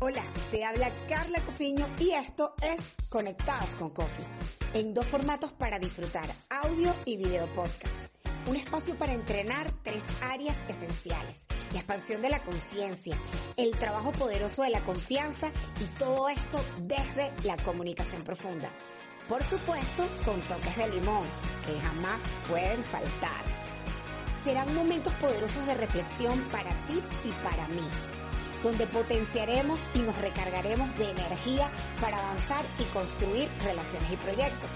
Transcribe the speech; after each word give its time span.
Hola, 0.00 0.22
te 0.52 0.64
habla 0.64 0.92
Carla 1.08 1.40
Cofiño 1.40 1.88
y 1.98 2.12
esto 2.12 2.54
es 2.62 2.94
Conectados 3.08 3.68
con 3.70 3.90
Coffee, 3.90 4.24
en 4.72 4.94
dos 4.94 5.04
formatos 5.08 5.50
para 5.54 5.80
disfrutar, 5.80 6.26
audio 6.50 6.94
y 7.04 7.16
video 7.16 7.46
podcast. 7.46 8.14
Un 8.46 8.54
espacio 8.54 8.96
para 8.96 9.12
entrenar 9.12 9.68
tres 9.82 10.04
áreas 10.22 10.56
esenciales, 10.68 11.46
la 11.72 11.78
expansión 11.78 12.22
de 12.22 12.30
la 12.30 12.44
conciencia, 12.44 13.20
el 13.56 13.72
trabajo 13.72 14.12
poderoso 14.12 14.62
de 14.62 14.70
la 14.70 14.84
confianza 14.84 15.50
y 15.80 15.98
todo 15.98 16.28
esto 16.28 16.60
desde 16.82 17.32
la 17.42 17.56
comunicación 17.64 18.22
profunda. 18.22 18.70
Por 19.28 19.42
supuesto, 19.46 20.06
con 20.24 20.40
toques 20.42 20.76
de 20.76 20.90
limón, 20.90 21.26
que 21.66 21.76
jamás 21.80 22.22
pueden 22.48 22.84
faltar. 22.84 23.44
Serán 24.44 24.72
momentos 24.76 25.12
poderosos 25.14 25.66
de 25.66 25.74
reflexión 25.74 26.38
para 26.52 26.70
ti 26.86 27.02
y 27.24 27.32
para 27.42 27.66
mí 27.66 27.90
donde 28.62 28.86
potenciaremos 28.86 29.80
y 29.94 30.00
nos 30.00 30.16
recargaremos 30.18 30.96
de 30.98 31.10
energía 31.10 31.70
para 32.00 32.18
avanzar 32.18 32.64
y 32.78 32.84
construir 32.84 33.48
relaciones 33.62 34.12
y 34.12 34.16
proyectos. 34.16 34.70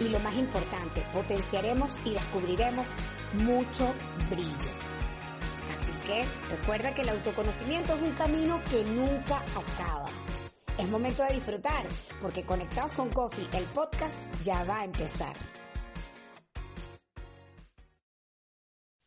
Y 0.00 0.08
lo 0.08 0.18
más 0.20 0.34
importante, 0.34 1.04
potenciaremos 1.12 1.94
y 2.04 2.14
descubriremos 2.14 2.86
mucho 3.34 3.92
brillo. 4.30 4.70
Así 5.72 5.92
que 6.06 6.24
recuerda 6.50 6.94
que 6.94 7.02
el 7.02 7.10
autoconocimiento 7.10 7.94
es 7.94 8.02
un 8.02 8.12
camino 8.12 8.60
que 8.70 8.82
nunca 8.84 9.42
acaba. 9.54 10.08
Es 10.78 10.88
momento 10.88 11.22
de 11.24 11.34
disfrutar, 11.34 11.86
porque 12.22 12.42
Conectados 12.44 12.92
con 12.92 13.10
Coffee, 13.10 13.48
el 13.52 13.64
podcast 13.64 14.16
ya 14.42 14.64
va 14.64 14.80
a 14.80 14.84
empezar. 14.84 15.34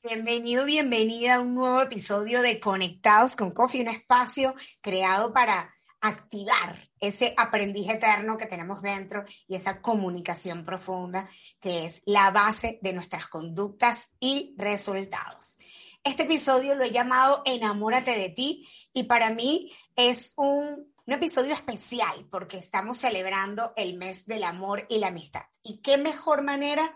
Bienvenido, 0.06 0.66
bienvenida 0.66 1.36
a 1.36 1.40
un 1.40 1.56
nuevo 1.56 1.82
episodio 1.82 2.42
de 2.42 2.60
Conectados 2.60 3.38
con 3.38 3.52
Coffee, 3.52 3.84
un 3.84 3.88
espacio 3.88 4.54
creado 4.82 5.32
para 5.32 5.74
activar 6.02 6.90
ese 7.00 7.34
aprendizaje 7.38 7.96
eterno 7.96 8.36
que 8.36 8.48
tenemos 8.48 8.82
dentro 8.82 9.24
y 9.48 9.56
esa 9.56 9.80
comunicación 9.80 10.66
profunda 10.66 11.30
que 11.62 11.86
es 11.86 12.02
la 12.06 12.32
base 12.32 12.80
de 12.82 12.92
nuestras 12.92 13.28
conductas 13.28 14.10
y 14.20 14.54
resultados. 14.58 15.56
Este 16.04 16.24
episodio 16.24 16.76
lo 16.76 16.84
he 16.84 16.92
llamado 16.92 17.42
Enamórate 17.46 18.12
de 18.12 18.28
ti 18.28 18.68
y 18.92 19.04
para 19.04 19.30
mí 19.30 19.72
es 19.96 20.34
un, 20.36 20.94
un 21.06 21.14
episodio 21.14 21.54
especial 21.54 22.28
porque 22.30 22.58
estamos 22.58 22.98
celebrando 22.98 23.72
el 23.78 23.98
mes 23.98 24.26
del 24.26 24.44
amor 24.44 24.86
y 24.90 25.00
la 25.00 25.08
amistad. 25.08 25.44
¿Y 25.64 25.82
qué 25.82 25.98
mejor 25.98 26.44
manera 26.44 26.94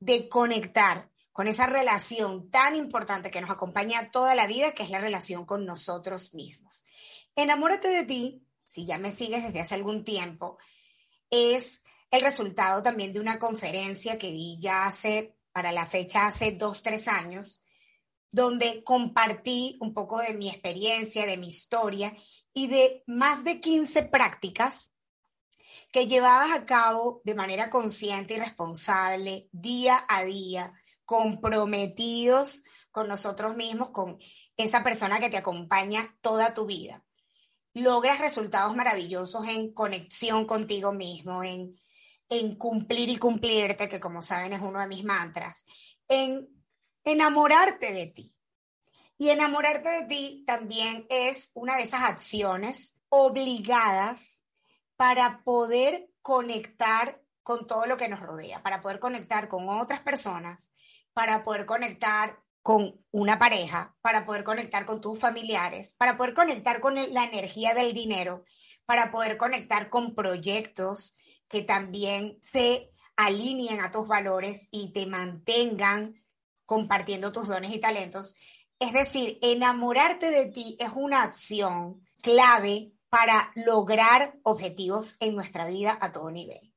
de 0.00 0.30
conectar 0.30 1.10
con 1.38 1.46
esa 1.46 1.66
relación 1.66 2.50
tan 2.50 2.74
importante 2.74 3.30
que 3.30 3.40
nos 3.40 3.50
acompaña 3.50 4.10
toda 4.10 4.34
la 4.34 4.48
vida, 4.48 4.72
que 4.72 4.82
es 4.82 4.90
la 4.90 4.98
relación 4.98 5.46
con 5.46 5.64
nosotros 5.64 6.34
mismos. 6.34 6.84
Enamórate 7.36 7.86
de 7.86 8.02
ti, 8.02 8.42
si 8.66 8.84
ya 8.84 8.98
me 8.98 9.12
sigues 9.12 9.44
desde 9.44 9.60
hace 9.60 9.76
algún 9.76 10.02
tiempo, 10.02 10.58
es 11.30 11.80
el 12.10 12.22
resultado 12.22 12.82
también 12.82 13.12
de 13.12 13.20
una 13.20 13.38
conferencia 13.38 14.18
que 14.18 14.32
di 14.32 14.58
ya 14.58 14.86
hace, 14.86 15.36
para 15.52 15.70
la 15.70 15.86
fecha, 15.86 16.26
hace 16.26 16.50
dos, 16.50 16.82
tres 16.82 17.06
años, 17.06 17.62
donde 18.32 18.82
compartí 18.82 19.78
un 19.80 19.94
poco 19.94 20.18
de 20.18 20.34
mi 20.34 20.48
experiencia, 20.48 21.24
de 21.24 21.36
mi 21.36 21.46
historia 21.46 22.16
y 22.52 22.66
de 22.66 23.04
más 23.06 23.44
de 23.44 23.60
15 23.60 24.02
prácticas 24.02 24.92
que 25.92 26.08
llevadas 26.08 26.50
a 26.50 26.66
cabo 26.66 27.20
de 27.22 27.36
manera 27.36 27.70
consciente 27.70 28.34
y 28.34 28.38
responsable, 28.38 29.48
día 29.52 30.04
a 30.08 30.24
día, 30.24 30.72
comprometidos 31.08 32.62
con 32.90 33.08
nosotros 33.08 33.56
mismos, 33.56 33.92
con 33.92 34.18
esa 34.58 34.84
persona 34.84 35.18
que 35.18 35.30
te 35.30 35.38
acompaña 35.38 36.14
toda 36.20 36.52
tu 36.52 36.66
vida. 36.66 37.02
Logras 37.72 38.18
resultados 38.18 38.76
maravillosos 38.76 39.48
en 39.48 39.72
conexión 39.72 40.44
contigo 40.44 40.92
mismo, 40.92 41.42
en, 41.42 41.80
en 42.28 42.56
cumplir 42.56 43.08
y 43.08 43.16
cumplirte, 43.16 43.88
que 43.88 43.98
como 43.98 44.20
saben 44.20 44.52
es 44.52 44.60
uno 44.60 44.80
de 44.80 44.86
mis 44.86 45.02
mantras, 45.02 45.64
en 46.08 46.46
enamorarte 47.04 47.90
de 47.94 48.08
ti. 48.08 48.36
Y 49.16 49.30
enamorarte 49.30 49.88
de 49.88 50.06
ti 50.08 50.44
también 50.46 51.06
es 51.08 51.50
una 51.54 51.76
de 51.76 51.84
esas 51.84 52.02
acciones 52.02 52.94
obligadas 53.08 54.38
para 54.96 55.42
poder 55.42 56.10
conectar 56.20 57.22
con 57.42 57.66
todo 57.66 57.86
lo 57.86 57.96
que 57.96 58.08
nos 58.08 58.20
rodea, 58.20 58.62
para 58.62 58.82
poder 58.82 59.00
conectar 59.00 59.48
con 59.48 59.70
otras 59.70 60.02
personas, 60.02 60.70
para 61.18 61.42
poder 61.42 61.66
conectar 61.66 62.38
con 62.62 62.94
una 63.10 63.40
pareja, 63.40 63.96
para 64.02 64.24
poder 64.24 64.44
conectar 64.44 64.86
con 64.86 65.00
tus 65.00 65.18
familiares, 65.18 65.94
para 65.94 66.16
poder 66.16 66.32
conectar 66.32 66.80
con 66.80 66.94
la 66.94 67.24
energía 67.24 67.74
del 67.74 67.92
dinero, 67.92 68.44
para 68.86 69.10
poder 69.10 69.36
conectar 69.36 69.90
con 69.90 70.14
proyectos 70.14 71.16
que 71.48 71.62
también 71.62 72.38
se 72.40 72.90
alineen 73.16 73.80
a 73.80 73.90
tus 73.90 74.06
valores 74.06 74.68
y 74.70 74.92
te 74.92 75.06
mantengan 75.06 76.22
compartiendo 76.66 77.32
tus 77.32 77.48
dones 77.48 77.72
y 77.72 77.80
talentos. 77.80 78.36
Es 78.78 78.92
decir, 78.92 79.40
enamorarte 79.42 80.30
de 80.30 80.52
ti 80.52 80.76
es 80.78 80.90
una 80.94 81.24
acción 81.24 82.06
clave 82.22 82.92
para 83.08 83.50
lograr 83.56 84.36
objetivos 84.44 85.16
en 85.18 85.34
nuestra 85.34 85.66
vida 85.66 85.98
a 86.00 86.12
todo 86.12 86.30
nivel 86.30 86.72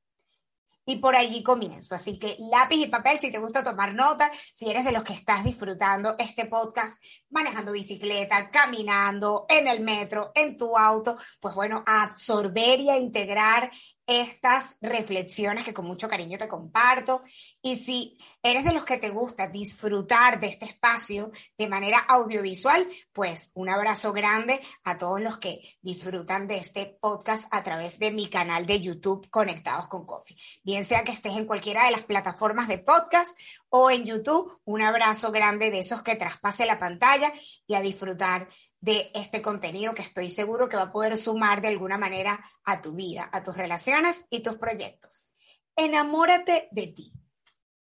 y 0.91 0.97
por 0.97 1.16
allí 1.16 1.41
comienzo. 1.41 1.96
Así 1.96 2.19
que 2.19 2.38
lápiz 2.52 2.78
y 2.78 2.88
papel 2.88 3.19
si 3.19 3.31
te 3.31 3.40
gusta 3.40 3.63
tomar 3.63 3.94
nota, 3.94 4.31
si 4.56 4.69
eres 4.69 4.84
de 4.84 4.91
los 4.91 5.03
que 5.03 5.13
estás 5.13 5.44
disfrutando 5.44 6.16
este 6.19 6.46
podcast 6.46 7.02
manejando 7.29 7.72
bicicleta, 7.72 8.50
caminando, 8.52 9.46
en 9.47 9.68
el 9.68 9.79
metro, 9.79 10.31
en 10.35 10.57
tu 10.57 10.78
auto, 10.78 11.16
pues 11.40 11.56
bueno, 11.56 11.84
a 11.88 12.03
absorber 12.03 12.79
y 12.81 12.90
a 12.90 12.97
integrar 12.97 13.72
estas 14.08 14.78
reflexiones 14.82 15.64
que 15.64 15.74
con 15.74 15.86
mucho 15.86 16.08
cariño 16.08 16.38
te 16.38 16.48
comparto. 16.48 17.24
Y 17.62 17.78
si 17.78 18.18
eres 18.42 18.64
de 18.64 18.74
los 18.74 18.86
que 18.86 18.98
te 18.98 19.10
gusta 19.10 19.48
disfrutar 19.48 20.40
de 20.40 20.48
este 20.48 20.66
espacio 20.66 21.32
de 21.58 21.70
manera 21.70 22.00
audiovisual, 22.00 22.88
pues 23.14 23.52
un 23.54 23.70
abrazo 23.70 24.14
grande 24.14 24.62
a 24.84 24.98
todos 24.98 25.22
los 25.22 25.38
que 25.38 25.62
disfrutan 25.82 26.48
de 26.48 26.58
este 26.58 26.98
podcast 27.00 27.48
a 27.52 27.64
través 27.64 28.00
de 28.00 28.12
mi 28.12 28.28
canal 28.28 28.66
de 28.66 28.82
YouTube 28.82 29.30
Conectados 29.30 29.88
con 29.88 30.06
Coffee. 30.06 30.38
Bien 30.64 30.86
sea 30.86 31.04
que 31.04 31.12
estés 31.12 31.38
en 31.38 31.46
cualquiera 31.46 31.86
de 31.86 31.92
las 31.92 32.04
plataformas 32.04 32.68
de 32.68 32.80
podcast 32.80 33.38
o 33.70 33.90
en 33.90 34.06
YouTube, 34.06 34.60
un 34.66 34.82
abrazo 34.82 35.32
grande 35.32 35.72
de 35.72 35.80
esos 35.80 36.02
que 36.02 36.16
traspase 36.16 36.66
la 36.66 36.80
pantalla 36.80 37.34
y 37.68 37.76
a 37.76 37.82
disfrutar 37.82 38.48
de 38.81 39.12
este 39.14 39.42
contenido 39.42 39.94
que 39.94 40.02
estoy 40.02 40.30
seguro 40.30 40.68
que 40.68 40.75
va 40.75 40.84
a 40.84 40.92
poder 40.92 41.16
sumar 41.16 41.62
de 41.62 41.68
alguna 41.69 41.97
manera 41.97 42.44
a 42.64 42.81
tu 42.81 42.94
vida, 42.94 43.30
a 43.31 43.44
tus 43.44 43.56
relaciones 43.56 44.25
y 44.30 44.42
tus 44.42 44.58
proyectos. 44.58 45.34
Enamórate 45.75 46.68
de 46.72 46.88
ti. 46.88 47.14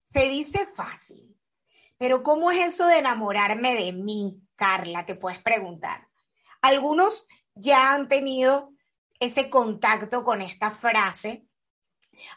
Se 0.03 0.28
dice 0.28 0.68
fácil, 0.75 1.40
pero 1.97 2.24
¿cómo 2.24 2.52
es 2.52 2.74
eso 2.74 2.88
de 2.88 2.97
enamorarme 2.97 3.75
de 3.75 3.94
mí, 3.94 4.41
Carla? 4.56 5.06
Te 5.06 5.16
puedes 5.16 5.40
preguntar. 5.40 6.08
Algunos 6.62 7.28
ya 7.53 7.94
han 7.94 8.08
tenido 8.08 8.73
ese 9.20 9.50
contacto 9.52 10.23
con 10.23 10.41
esta 10.41 10.72
frase, 10.72 11.46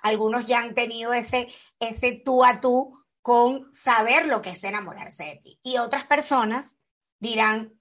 algunos 0.02 0.44
ya 0.44 0.60
han 0.60 0.74
tenido 0.74 1.14
ese, 1.14 1.48
ese 1.80 2.22
tú 2.24 2.44
a 2.44 2.60
tú 2.60 3.02
con 3.22 3.72
saber 3.72 4.26
lo 4.26 4.42
que 4.42 4.50
es 4.50 4.64
enamorarse 4.64 5.24
de 5.24 5.36
ti. 5.36 5.60
Y 5.62 5.78
otras 5.78 6.04
personas 6.04 6.76
dirán, 7.19 7.72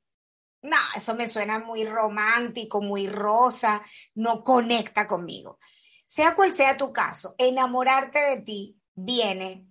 no, 0.63 0.77
eso 0.95 1.13
me 1.13 1.27
suena 1.27 1.59
muy 1.59 1.83
romántico, 1.83 2.81
muy 2.81 3.07
rosa, 3.07 3.81
no 4.15 4.43
conecta 4.43 5.07
conmigo. 5.07 5.59
Sea 6.05 6.35
cual 6.35 6.53
sea 6.53 6.77
tu 6.77 6.93
caso, 6.93 7.35
enamorarte 7.37 8.19
de 8.19 8.41
ti 8.41 8.77
viene 8.95 9.67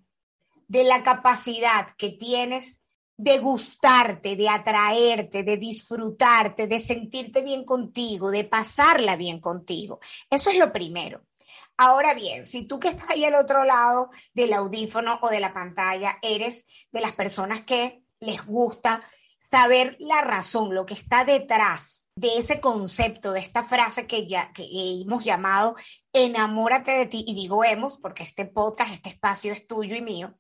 de 0.69 0.85
la 0.85 1.03
capacidad 1.03 1.89
que 1.97 2.11
tienes 2.11 2.79
de 3.17 3.39
gustarte, 3.39 4.37
de 4.37 4.49
atraerte, 4.49 5.43
de 5.43 5.57
disfrutarte, 5.57 6.67
de 6.67 6.79
sentirte 6.79 7.43
bien 7.43 7.65
contigo, 7.65 8.31
de 8.31 8.45
pasarla 8.45 9.17
bien 9.17 9.41
contigo. 9.41 10.01
Eso 10.29 10.51
es 10.51 10.59
lo 10.59 10.73
primero. 10.73 11.23
Ahora 11.79 12.13
bien, 12.15 12.47
si 12.47 12.67
tú 12.67 12.79
que 12.79 12.89
estás 12.89 13.09
ahí 13.11 13.25
al 13.25 13.35
otro 13.35 13.65
lado 13.65 14.11
del 14.35 14.53
audífono 14.53 15.19
o 15.23 15.31
de 15.31 15.41
la 15.41 15.55
pantalla 15.55 16.19
eres 16.21 16.67
de 16.91 17.01
las 17.01 17.13
personas 17.13 17.63
que 17.63 18.03
les 18.21 18.45
gusta 18.45 19.03
saber 19.53 19.97
la 20.01 20.23
razón, 20.23 20.75
lo 20.75 20.87
que 20.87 20.95
está 20.95 21.25
detrás 21.25 22.11
de 22.17 22.39
ese 22.39 22.59
concepto, 22.59 23.33
de 23.33 23.41
esta 23.41 23.65
frase 23.65 24.07
que 24.07 24.27
ya 24.27 24.51
que 24.53 24.67
hemos 24.73 25.25
llamado 25.25 25.75
enamórate 26.11 26.93
de 26.93 27.07
ti, 27.07 27.23
y 27.27 27.35
digo 27.35 27.63
hemos 27.63 27.99
porque 27.99 28.23
este 28.23 28.47
podcast, 28.47 28.93
este 28.93 29.11
espacio 29.11 29.53
es 29.53 29.67
tuyo 29.67 29.95
y 29.95 30.01
mío. 30.01 30.35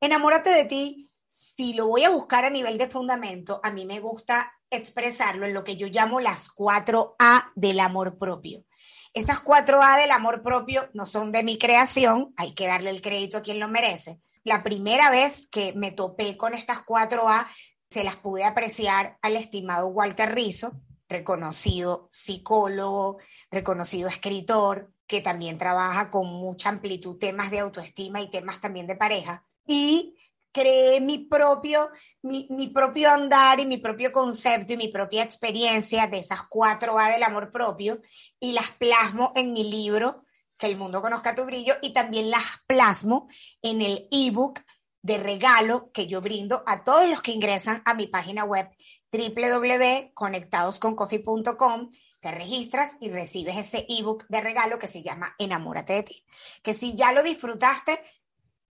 Enamórate 0.00 0.50
de 0.50 0.64
ti, 0.64 1.10
si 1.26 1.72
lo 1.72 1.88
voy 1.88 2.04
a 2.04 2.10
buscar 2.10 2.44
a 2.44 2.50
nivel 2.50 2.76
de 2.76 2.90
fundamento, 2.90 3.58
a 3.62 3.70
mí 3.70 3.86
me 3.86 4.00
gusta 4.00 4.52
expresarlo 4.68 5.46
en 5.46 5.54
lo 5.54 5.64
que 5.64 5.76
yo 5.76 5.86
llamo 5.86 6.20
las 6.20 6.50
cuatro 6.50 7.16
A 7.18 7.52
del 7.54 7.80
amor 7.80 8.18
propio. 8.18 8.66
Esas 9.14 9.40
cuatro 9.40 9.82
A 9.82 9.96
del 9.96 10.10
amor 10.10 10.42
propio 10.42 10.90
no 10.92 11.06
son 11.06 11.32
de 11.32 11.42
mi 11.42 11.56
creación, 11.56 12.34
hay 12.36 12.52
que 12.52 12.66
darle 12.66 12.90
el 12.90 13.00
crédito 13.00 13.38
a 13.38 13.42
quien 13.42 13.60
lo 13.60 13.68
merece. 13.68 14.20
La 14.44 14.62
primera 14.62 15.10
vez 15.10 15.46
que 15.46 15.72
me 15.72 15.90
topé 15.90 16.36
con 16.36 16.52
estas 16.52 16.82
cuatro 16.82 17.28
A, 17.28 17.48
se 17.88 18.04
las 18.04 18.16
pude 18.16 18.44
apreciar 18.44 19.18
al 19.22 19.36
estimado 19.36 19.86
Walter 19.88 20.34
Rizzo, 20.34 20.80
reconocido 21.08 22.08
psicólogo, 22.10 23.18
reconocido 23.50 24.08
escritor, 24.08 24.92
que 25.06 25.20
también 25.20 25.56
trabaja 25.56 26.10
con 26.10 26.26
mucha 26.26 26.68
amplitud 26.68 27.18
temas 27.18 27.50
de 27.50 27.60
autoestima 27.60 28.20
y 28.20 28.30
temas 28.30 28.60
también 28.60 28.86
de 28.86 28.96
pareja. 28.96 29.44
Y 29.66 30.16
creé 30.52 31.00
mi 31.00 31.18
propio, 31.26 31.90
mi, 32.22 32.48
mi, 32.50 32.68
propio 32.68 33.10
andar 33.10 33.60
y 33.60 33.66
mi 33.66 33.76
propio 33.76 34.10
concepto 34.10 34.72
y 34.72 34.76
mi 34.76 34.88
propia 34.88 35.22
experiencia 35.22 36.06
de 36.06 36.20
esas 36.20 36.42
cuatro 36.48 36.98
A 36.98 37.10
del 37.10 37.22
amor 37.22 37.52
propio 37.52 38.00
y 38.40 38.52
las 38.52 38.70
plasmo 38.72 39.32
en 39.36 39.52
mi 39.52 39.70
libro, 39.70 40.24
Que 40.58 40.66
el 40.66 40.78
mundo 40.78 41.02
conozca 41.02 41.34
tu 41.34 41.44
brillo, 41.44 41.74
y 41.82 41.92
también 41.92 42.30
las 42.30 42.62
plasmo 42.66 43.28
en 43.60 43.82
el 43.82 44.08
ebook 44.10 44.60
de 45.06 45.16
regalo 45.18 45.92
que 45.92 46.08
yo 46.08 46.20
brindo 46.20 46.64
a 46.66 46.82
todos 46.82 47.08
los 47.08 47.22
que 47.22 47.30
ingresan 47.30 47.80
a 47.84 47.94
mi 47.94 48.08
página 48.08 48.42
web 48.42 48.68
www.conectadosconcoffee.com 49.12 51.90
te 52.20 52.32
registras 52.32 52.96
y 53.00 53.10
recibes 53.10 53.56
ese 53.56 53.86
ebook 53.88 54.26
de 54.28 54.40
regalo 54.40 54.80
que 54.80 54.88
se 54.88 55.04
llama 55.04 55.36
Enamórate 55.38 55.92
de 55.92 56.02
ti. 56.02 56.24
Que 56.60 56.74
si 56.74 56.96
ya 56.96 57.12
lo 57.12 57.22
disfrutaste, 57.22 58.00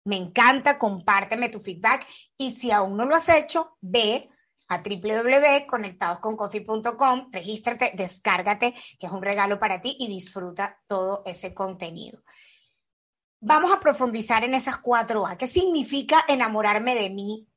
me 0.03 0.17
encanta, 0.17 0.77
compárteme 0.77 1.49
tu 1.49 1.59
feedback 1.59 2.05
y 2.37 2.51
si 2.51 2.69
aún 2.69 2.95
no 2.95 3.05
lo 3.05 3.15
has 3.15 3.29
hecho, 3.29 3.79
ve 3.81 4.29
a 4.67 4.83
www.conectadosconcoffee.com, 4.83 7.29
regístrate, 7.31 7.93
descárgate, 7.95 8.75
que 8.99 9.07
es 9.07 9.11
un 9.11 9.23
regalo 9.23 9.57
para 9.57 9.81
ti 9.81 9.97
y 9.99 10.07
disfruta 10.07 10.79
todo 10.87 11.23
ese 11.25 11.55
contenido. 11.55 12.21
Vamos 13.41 13.71
a 13.71 13.79
profundizar 13.79 14.43
en 14.43 14.53
esas 14.53 14.77
cuatro 14.77 15.25
A. 15.25 15.37
¿Qué 15.37 15.47
significa 15.47 16.25
enamorarme 16.27 16.95
de 16.95 17.09
mí? 17.09 17.47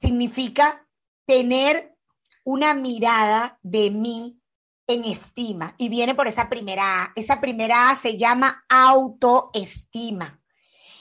Significa 0.00 0.86
tener 1.26 1.96
una 2.44 2.74
mirada 2.74 3.58
de 3.62 3.90
mí 3.90 4.40
en 4.86 5.04
estima 5.04 5.74
y 5.78 5.88
viene 5.88 6.14
por 6.14 6.28
esa 6.28 6.48
primera 6.48 7.02
A. 7.02 7.12
Esa 7.16 7.40
primera 7.40 7.90
A 7.90 7.96
se 7.96 8.16
llama 8.16 8.64
autoestima. 8.68 10.40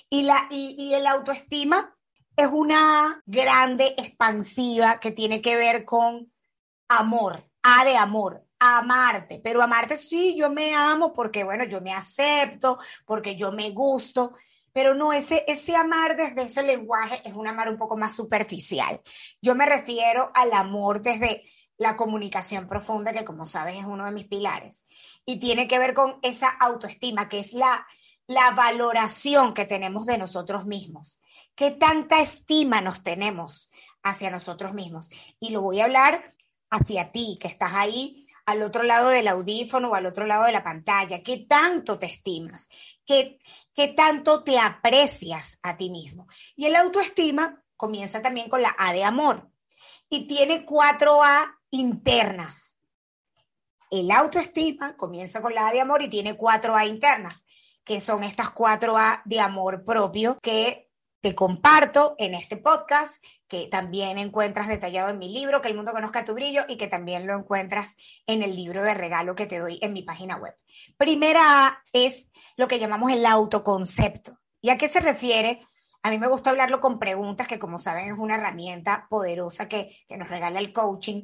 Y, 0.10 0.24
la, 0.24 0.48
y, 0.50 0.94
el 0.94 1.06
autoestima 1.06 1.96
es 2.36 2.48
una 2.52 3.22
grande 3.26 3.94
expansiva 3.98 5.00
que 5.00 5.12
tiene 5.12 5.42
que 5.42 5.56
ver 5.56 5.86
con 5.86 6.32
amor, 6.88 7.50
A 7.62 7.86
de 7.86 7.98
amor, 7.98 8.45
amarte, 8.66 9.40
pero 9.44 9.62
amarte 9.62 9.98
sí, 9.98 10.36
yo 10.36 10.50
me 10.50 10.76
amo 10.76 11.14
porque, 11.14 11.44
bueno, 11.44 11.66
yo 11.66 11.82
me 11.82 11.94
acepto, 11.94 12.78
porque 13.06 13.36
yo 13.36 13.52
me 13.52 13.72
gusto, 13.72 14.34
pero 14.76 14.94
no, 14.94 15.14
ese, 15.14 15.46
ese 15.48 15.76
amar 15.76 16.18
desde 16.18 16.44
ese 16.44 16.62
lenguaje 16.62 17.22
es 17.24 17.34
un 17.34 17.48
amar 17.48 17.70
un 17.70 17.78
poco 17.78 17.96
más 17.96 18.14
superficial. 18.14 19.00
Yo 19.42 19.56
me 19.56 19.66
refiero 19.66 20.32
al 20.34 20.52
amor 20.54 21.02
desde 21.02 21.44
la 21.78 21.96
comunicación 21.96 22.68
profunda, 22.68 23.14
que 23.14 23.26
como 23.26 23.46
sabes 23.46 23.78
es 23.78 23.86
uno 23.86 24.06
de 24.06 24.12
mis 24.12 24.28
pilares, 24.28 24.84
y 25.26 25.40
tiene 25.40 25.68
que 25.68 25.80
ver 25.80 25.94
con 25.94 26.20
esa 26.22 26.50
autoestima, 26.50 27.30
que 27.30 27.40
es 27.40 27.54
la, 27.54 27.88
la 28.28 28.52
valoración 28.52 29.54
que 29.54 29.66
tenemos 29.66 30.06
de 30.06 30.18
nosotros 30.18 30.66
mismos. 30.66 31.20
¿Qué 31.56 31.72
tanta 31.72 32.20
estima 32.20 32.82
nos 32.82 33.04
tenemos 33.04 33.70
hacia 34.04 34.30
nosotros 34.30 34.74
mismos? 34.74 35.10
Y 35.40 35.52
lo 35.52 35.62
voy 35.62 35.80
a 35.80 35.86
hablar 35.86 36.34
hacia 36.70 37.12
ti, 37.12 37.38
que 37.40 37.48
estás 37.48 37.72
ahí 37.74 38.25
al 38.46 38.62
otro 38.62 38.84
lado 38.84 39.10
del 39.10 39.28
audífono 39.28 39.90
o 39.90 39.96
al 39.96 40.06
otro 40.06 40.26
lado 40.26 40.46
de 40.46 40.52
la 40.52 40.64
pantalla. 40.64 41.22
¿Qué 41.24 41.46
tanto 41.50 41.98
te 41.98 42.06
estimas? 42.06 42.70
¿Qué, 43.06 43.40
qué 43.74 43.90
tanto 43.90 44.44
te 44.44 44.60
aprecias 44.60 45.60
a 45.64 45.76
ti 45.78 45.90
mismo? 45.90 46.28
Y 46.56 46.66
el 46.66 46.76
autoestima 46.76 47.64
comienza 47.76 48.22
también 48.22 48.50
con 48.50 48.62
la 48.62 48.76
A 48.78 48.94
de 48.94 49.04
amor 49.04 49.50
y 50.10 50.28
tiene 50.28 50.66
cuatro 50.66 51.24
A 51.24 51.60
internas. 51.72 52.78
El 53.90 54.12
autoestima 54.12 54.96
comienza 54.96 55.42
con 55.42 55.54
la 55.54 55.68
A 55.68 55.72
de 55.72 55.82
amor 55.82 56.02
y 56.02 56.10
tiene 56.10 56.36
cuatro 56.36 56.76
A 56.76 56.86
internas 56.86 57.46
que 57.84 58.00
son 58.00 58.24
estas 58.24 58.50
cuatro 58.50 58.98
A 58.98 59.22
de 59.26 59.40
amor 59.40 59.86
propio 59.86 60.40
que 60.42 60.85
te 61.26 61.34
comparto 61.34 62.14
en 62.20 62.36
este 62.36 62.56
podcast, 62.56 63.20
que 63.48 63.66
también 63.66 64.20
encuentras 64.20 64.68
detallado 64.68 65.10
en 65.10 65.18
mi 65.18 65.34
libro, 65.34 65.60
Que 65.60 65.70
el 65.70 65.76
mundo 65.76 65.92
conozca 65.92 66.24
tu 66.24 66.36
brillo, 66.36 66.66
y 66.68 66.78
que 66.78 66.86
también 66.86 67.26
lo 67.26 67.36
encuentras 67.36 67.98
en 68.28 68.44
el 68.44 68.56
libro 68.56 68.84
de 68.84 68.94
regalo 68.94 69.34
que 69.34 69.48
te 69.48 69.58
doy 69.58 69.80
en 69.82 69.92
mi 69.94 70.04
página 70.04 70.38
web. 70.38 70.56
Primera 70.98 71.84
es 71.92 72.30
lo 72.58 72.68
que 72.68 72.78
llamamos 72.78 73.12
el 73.12 73.26
autoconcepto. 73.26 74.38
¿Y 74.62 74.70
a 74.70 74.78
qué 74.78 74.88
se 74.88 75.00
refiere? 75.00 75.66
A 76.04 76.12
mí 76.12 76.20
me 76.20 76.28
gusta 76.28 76.52
hablarlo 76.52 76.80
con 76.80 77.00
preguntas, 77.00 77.48
que 77.48 77.58
como 77.58 77.80
saben 77.80 78.06
es 78.06 78.20
una 78.20 78.36
herramienta 78.36 79.08
poderosa 79.10 79.68
que, 79.68 79.98
que 80.08 80.18
nos 80.18 80.30
regala 80.30 80.60
el 80.60 80.74
coaching, 80.74 81.24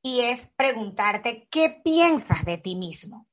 y 0.00 0.20
es 0.20 0.46
preguntarte 0.56 1.46
qué 1.50 1.68
piensas 1.84 2.42
de 2.46 2.56
ti 2.56 2.74
mismo. 2.74 3.28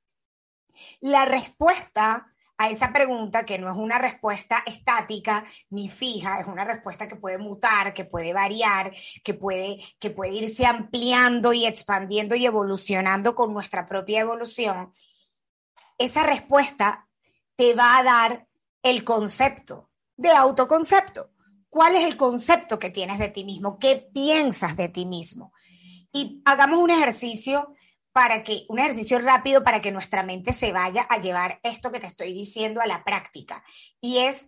La 1.00 1.24
respuesta 1.24 2.30
a 2.59 2.69
esa 2.69 2.91
pregunta, 2.91 3.45
que 3.45 3.57
no 3.57 3.71
es 3.71 3.77
una 3.77 3.97
respuesta 3.97 4.63
estática 4.65 5.45
ni 5.69 5.88
fija, 5.88 6.41
es 6.41 6.45
una 6.45 6.65
respuesta 6.65 7.07
que 7.07 7.15
puede 7.15 7.38
mutar, 7.38 7.94
que 7.94 8.03
puede 8.03 8.33
variar, 8.33 8.91
que 9.23 9.33
puede, 9.33 9.77
que 9.97 10.09
puede 10.09 10.33
irse 10.33 10.65
ampliando 10.65 11.53
y 11.53 11.65
expandiendo 11.65 12.35
y 12.35 12.45
evolucionando 12.45 13.33
con 13.33 13.53
nuestra 13.53 13.88
propia 13.88 14.19
evolución, 14.19 14.94
esa 15.97 16.23
respuesta 16.23 17.07
te 17.56 17.73
va 17.75 17.97
a 17.97 18.03
dar 18.03 18.47
el 18.83 19.06
concepto 19.06 19.89
de 20.17 20.31
autoconcepto. 20.31 21.29
¿Cuál 21.69 21.95
es 21.95 22.03
el 22.03 22.17
concepto 22.17 22.77
que 22.77 22.89
tienes 22.89 23.19
de 23.19 23.29
ti 23.29 23.45
mismo? 23.45 23.79
¿Qué 23.79 24.09
piensas 24.13 24.75
de 24.75 24.89
ti 24.89 25.06
mismo? 25.06 25.53
Y 26.11 26.41
hagamos 26.44 26.79
un 26.79 26.89
ejercicio 26.89 27.73
para 28.11 28.44
que, 28.44 28.65
un 28.69 28.79
ejercicio 28.79 29.19
rápido 29.19 29.63
para 29.63 29.81
que 29.81 29.92
nuestra 29.92 30.23
mente 30.23 30.54
se 30.54 30.71
vaya 30.71 31.04
a 31.04 31.19
llevar 31.19 31.59
esto 31.63 31.92
que 31.92 31.99
te 31.99 32.07
estoy 32.07 32.33
diciendo 32.33 32.81
a 32.81 32.87
la 32.87 33.04
práctica. 33.04 33.63
Y 34.01 34.19
es, 34.19 34.47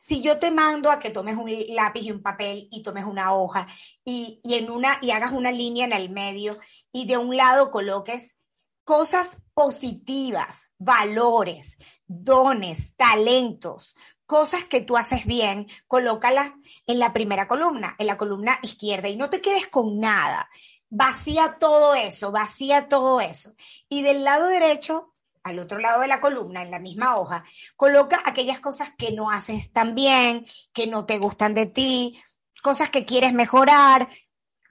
si 0.00 0.20
yo 0.20 0.38
te 0.38 0.50
mando 0.50 0.90
a 0.90 0.98
que 0.98 1.10
tomes 1.10 1.36
un 1.36 1.50
lápiz 1.68 2.02
y 2.02 2.10
un 2.10 2.22
papel 2.22 2.68
y 2.70 2.82
tomes 2.82 3.04
una 3.04 3.34
hoja 3.34 3.66
y, 4.04 4.40
y, 4.44 4.54
en 4.54 4.70
una, 4.70 4.98
y 5.00 5.10
hagas 5.10 5.32
una 5.32 5.50
línea 5.50 5.86
en 5.86 5.92
el 5.92 6.10
medio 6.10 6.58
y 6.92 7.06
de 7.06 7.16
un 7.16 7.36
lado 7.36 7.70
coloques 7.70 8.36
cosas 8.84 9.36
positivas, 9.54 10.70
valores, 10.78 11.76
dones, 12.06 12.94
talentos, 12.96 13.94
cosas 14.24 14.64
que 14.64 14.80
tú 14.80 14.96
haces 14.96 15.26
bien, 15.26 15.68
colócalas 15.86 16.52
en 16.86 16.98
la 16.98 17.12
primera 17.12 17.48
columna, 17.48 17.96
en 17.98 18.06
la 18.06 18.16
columna 18.16 18.58
izquierda 18.62 19.08
y 19.08 19.16
no 19.16 19.30
te 19.30 19.40
quedes 19.40 19.68
con 19.68 20.00
nada 20.00 20.48
vacía 20.90 21.56
todo 21.58 21.94
eso, 21.94 22.32
vacía 22.32 22.88
todo 22.88 23.20
eso. 23.20 23.54
Y 23.88 24.02
del 24.02 24.24
lado 24.24 24.48
derecho, 24.48 25.14
al 25.42 25.58
otro 25.58 25.78
lado 25.78 26.00
de 26.00 26.08
la 26.08 26.20
columna, 26.20 26.62
en 26.62 26.70
la 26.70 26.78
misma 26.78 27.16
hoja, 27.16 27.44
coloca 27.76 28.20
aquellas 28.24 28.60
cosas 28.60 28.92
que 28.96 29.12
no 29.12 29.30
haces 29.30 29.72
tan 29.72 29.94
bien, 29.94 30.46
que 30.72 30.86
no 30.86 31.06
te 31.06 31.18
gustan 31.18 31.54
de 31.54 31.66
ti, 31.66 32.20
cosas 32.62 32.90
que 32.90 33.04
quieres 33.04 33.32
mejorar, 33.32 34.08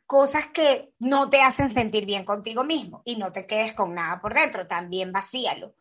cosas 0.06 0.48
que 0.48 0.94
no 1.00 1.30
te 1.30 1.42
hacen 1.42 1.70
sentir 1.70 2.06
bien 2.06 2.26
contigo 2.26 2.64
mismo 2.64 3.02
y 3.06 3.18
no 3.18 3.32
te 3.32 3.46
quedes 3.46 3.74
con 3.74 3.94
nada 3.94 4.22
por 4.22 4.34
dentro, 4.34 4.68
también 4.68 5.12
vacíalo. 5.12 5.76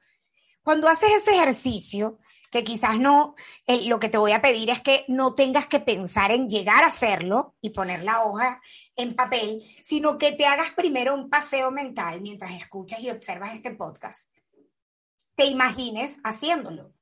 Cuando 0.62 0.88
haces 0.88 1.10
ese 1.12 1.32
ejercicio, 1.32 2.18
que 2.50 2.64
quizás 2.64 2.98
no, 2.98 3.34
lo 3.66 3.98
que 3.98 4.08
te 4.08 4.18
voy 4.18 4.32
a 4.32 4.40
pedir 4.40 4.70
es 4.70 4.80
que 4.80 5.04
no 5.08 5.34
tengas 5.34 5.66
que 5.66 5.80
pensar 5.80 6.30
en 6.30 6.48
llegar 6.48 6.84
a 6.84 6.88
hacerlo 6.88 7.54
y 7.60 7.70
poner 7.70 8.02
la 8.02 8.24
hoja 8.24 8.60
en 8.94 9.14
papel, 9.14 9.62
sino 9.82 10.18
que 10.18 10.32
te 10.32 10.46
hagas 10.46 10.70
primero 10.72 11.14
un 11.14 11.28
paseo 11.28 11.70
mental 11.70 12.20
mientras 12.20 12.52
escuchas 12.52 13.00
y 13.00 13.10
observas 13.10 13.54
este 13.54 13.72
podcast. 13.72 14.28
Te 15.34 15.46
imagines 15.46 16.18
haciéndolo. 16.24 16.92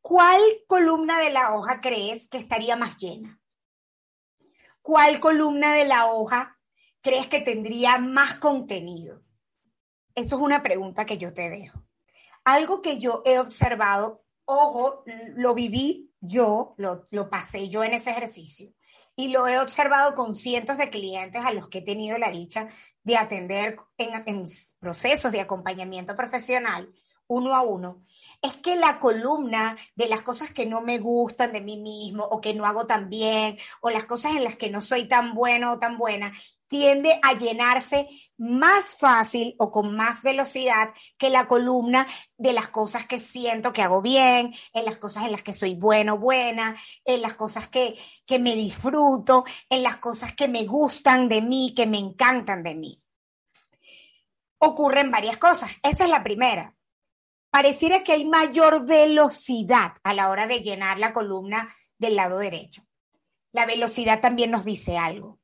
¿Cuál 0.00 0.40
columna 0.66 1.18
de 1.18 1.30
la 1.30 1.54
hoja 1.54 1.80
crees 1.80 2.28
que 2.28 2.38
estaría 2.38 2.76
más 2.76 2.96
llena? 2.98 3.40
¿Cuál 4.82 5.18
columna 5.18 5.74
de 5.74 5.84
la 5.84 6.06
hoja 6.06 6.58
crees 7.00 7.26
que 7.26 7.40
tendría 7.40 7.98
más 7.98 8.36
contenido? 8.36 9.22
Eso 10.14 10.36
es 10.36 10.42
una 10.42 10.62
pregunta 10.62 11.04
que 11.04 11.18
yo 11.18 11.34
te 11.34 11.50
dejo. 11.50 11.82
Algo 12.44 12.82
que 12.82 12.98
yo 12.98 13.22
he 13.24 13.38
observado 13.38 14.25
ojo, 14.46 15.04
lo 15.34 15.54
viví 15.54 16.10
yo, 16.20 16.74
lo, 16.78 17.30
pasé 17.30 17.68
yo 17.68 17.84
en 17.84 17.94
ese 17.94 18.10
ejercicio. 18.10 18.72
y 19.18 19.28
lo 19.28 19.48
he 19.48 19.58
observado 19.58 20.14
con 20.14 20.34
cientos 20.34 20.76
de 20.76 20.90
clientes 20.90 21.42
a 21.42 21.52
los 21.52 21.68
que 21.68 21.78
he 21.78 21.82
tenido 21.82 22.18
la 22.18 22.30
dicha 22.30 22.68
de 23.02 23.16
atender 23.16 23.76
en, 23.96 24.46
procesos 24.78 25.32
de 25.32 25.40
acompañamiento 25.40 26.14
profesional 26.14 26.92
uno 27.28 27.54
a 27.54 27.62
uno, 27.62 28.04
es 28.40 28.54
que 28.56 28.76
la 28.76 28.98
columna 28.98 29.76
de 29.94 30.08
las 30.08 30.22
cosas 30.22 30.50
que 30.52 30.66
no 30.66 30.80
me 30.80 30.98
gustan 30.98 31.52
de 31.52 31.60
mí 31.60 31.76
mismo 31.76 32.24
o 32.24 32.40
que 32.40 32.54
no 32.54 32.66
hago 32.66 32.86
tan 32.86 33.08
bien 33.08 33.58
o 33.80 33.90
las 33.90 34.06
cosas 34.06 34.32
en 34.32 34.44
las 34.44 34.56
que 34.56 34.70
no 34.70 34.80
soy 34.80 35.08
tan 35.08 35.34
bueno 35.34 35.72
o 35.72 35.78
tan 35.78 35.98
buena 35.98 36.32
tiende 36.68 37.18
a 37.22 37.34
llenarse 37.34 38.08
más 38.38 38.96
fácil 38.96 39.54
o 39.58 39.70
con 39.70 39.94
más 39.96 40.22
velocidad 40.22 40.90
que 41.16 41.30
la 41.30 41.46
columna 41.46 42.06
de 42.36 42.52
las 42.52 42.68
cosas 42.68 43.06
que 43.06 43.18
siento 43.18 43.72
que 43.72 43.82
hago 43.82 44.02
bien, 44.02 44.54
en 44.72 44.84
las 44.84 44.96
cosas 44.96 45.24
en 45.24 45.32
las 45.32 45.42
que 45.42 45.52
soy 45.52 45.74
bueno, 45.74 46.18
buena, 46.18 46.76
en 47.04 47.22
las 47.22 47.34
cosas 47.34 47.68
que, 47.68 47.96
que 48.26 48.38
me 48.38 48.54
disfruto, 48.56 49.44
en 49.68 49.82
las 49.82 49.96
cosas 49.96 50.34
que 50.34 50.48
me 50.48 50.66
gustan 50.66 51.28
de 51.28 51.40
mí, 51.40 51.72
que 51.74 51.86
me 51.86 51.98
encantan 51.98 52.62
de 52.62 52.74
mí. 52.74 53.02
Ocurren 54.58 55.10
varias 55.10 55.38
cosas. 55.38 55.70
Esa 55.82 56.04
es 56.04 56.10
la 56.10 56.22
primera 56.22 56.75
pareciera 57.50 58.02
que 58.02 58.12
hay 58.12 58.24
mayor 58.24 58.86
velocidad 58.86 59.92
a 60.02 60.14
la 60.14 60.30
hora 60.30 60.46
de 60.46 60.60
llenar 60.60 60.98
la 60.98 61.12
columna 61.12 61.74
del 61.98 62.16
lado 62.16 62.38
derecho. 62.38 62.82
La 63.52 63.66
velocidad 63.66 64.20
también 64.20 64.50
nos 64.50 64.64
dice 64.64 64.98
algo. 64.98 65.38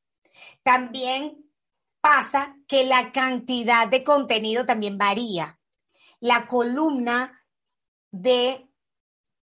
También 0.63 1.47
pasa 2.01 2.57
que 2.69 2.85
la 2.85 3.13
cantidad 3.13 3.89
de 3.89 4.05
contenido 4.05 4.67
también 4.67 4.99
varía. 4.99 5.59
La 6.21 6.47
columna 6.47 7.41
de 8.11 8.69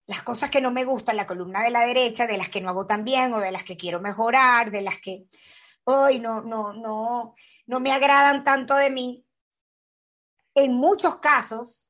las 0.05 0.23
cosas 0.23 0.49
que 0.49 0.61
no 0.61 0.71
me 0.71 0.85
gustan, 0.85 1.17
la 1.17 1.27
columna 1.27 1.63
de 1.63 1.71
la 1.71 1.85
derecha, 1.85 2.27
de 2.27 2.37
las 2.37 2.49
que 2.49 2.61
no 2.61 2.69
hago 2.69 2.85
tan 2.85 3.03
bien 3.03 3.33
o 3.33 3.39
de 3.39 3.51
las 3.51 3.63
que 3.63 3.77
quiero 3.77 3.99
mejorar, 3.99 4.71
de 4.71 4.81
las 4.81 4.99
que 4.99 5.25
hoy 5.85 6.19
no, 6.19 6.41
no, 6.41 6.73
no, 6.73 7.35
no 7.67 7.79
me 7.79 7.91
agradan 7.91 8.43
tanto 8.43 8.75
de 8.75 8.89
mí. 8.89 9.25
En 10.55 10.73
muchos 10.73 11.17
casos, 11.17 11.82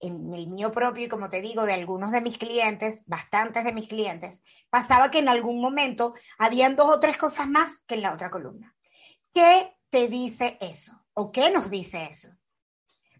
en 0.00 0.32
el 0.32 0.46
mío 0.46 0.70
propio 0.72 1.06
y 1.06 1.08
como 1.08 1.28
te 1.28 1.40
digo, 1.40 1.64
de 1.64 1.74
algunos 1.74 2.12
de 2.12 2.20
mis 2.20 2.38
clientes, 2.38 3.00
bastantes 3.06 3.64
de 3.64 3.72
mis 3.72 3.88
clientes, 3.88 4.42
pasaba 4.70 5.10
que 5.10 5.18
en 5.18 5.28
algún 5.28 5.60
momento 5.60 6.14
habían 6.38 6.76
dos 6.76 6.88
o 6.88 7.00
tres 7.00 7.16
cosas 7.16 7.48
más 7.48 7.78
que 7.86 7.96
en 7.96 8.02
la 8.02 8.12
otra 8.12 8.30
columna. 8.30 8.74
¿Qué 9.34 9.72
te 9.90 10.08
dice 10.08 10.56
eso? 10.60 10.92
¿O 11.14 11.32
qué 11.32 11.50
nos 11.50 11.70
dice 11.70 12.10
eso? 12.12 12.28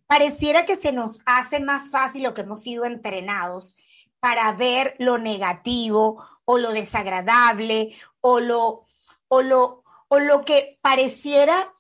Pareciera 0.06 0.64
que 0.64 0.76
se 0.76 0.92
nos 0.92 1.20
hace 1.26 1.60
más 1.60 1.90
fácil 1.90 2.22
lo 2.22 2.34
que 2.34 2.42
hemos 2.42 2.62
sido 2.62 2.84
entrenados 2.84 3.74
para 4.20 4.52
ver 4.52 4.94
lo 4.98 5.18
negativo 5.18 6.24
o 6.44 6.58
lo 6.58 6.72
desagradable 6.72 7.94
o 8.20 8.40
lo, 8.40 8.86
o 9.28 9.42
lo, 9.42 9.84
o 10.08 10.18
lo 10.18 10.44
que 10.44 10.78
pareciera 10.80 11.72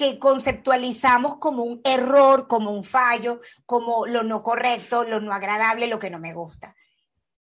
que 0.00 0.18
conceptualizamos 0.18 1.36
como 1.36 1.62
un 1.62 1.82
error, 1.84 2.48
como 2.48 2.70
un 2.70 2.84
fallo, 2.84 3.42
como 3.66 4.06
lo 4.06 4.22
no 4.22 4.42
correcto, 4.42 5.04
lo 5.04 5.20
no 5.20 5.34
agradable, 5.34 5.88
lo 5.88 5.98
que 5.98 6.08
no 6.08 6.18
me 6.18 6.32
gusta. 6.32 6.74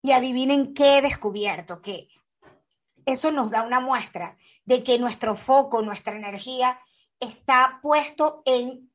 Y 0.03 0.11
adivinen 0.11 0.75
qué 0.75 0.99
he 0.99 1.03
descubierto, 1.03 1.81
que 1.81 2.09
eso 3.07 3.31
nos 3.31 3.49
da 3.49 3.63
una 3.63 3.79
muestra 3.79 4.37
de 4.65 4.83
que 4.83 4.99
nuestro 4.99 5.37
foco, 5.37 5.83
nuestra 5.83 6.17
energía 6.17 6.81
está 7.21 7.79
puesto 7.81 8.43
en 8.45 8.91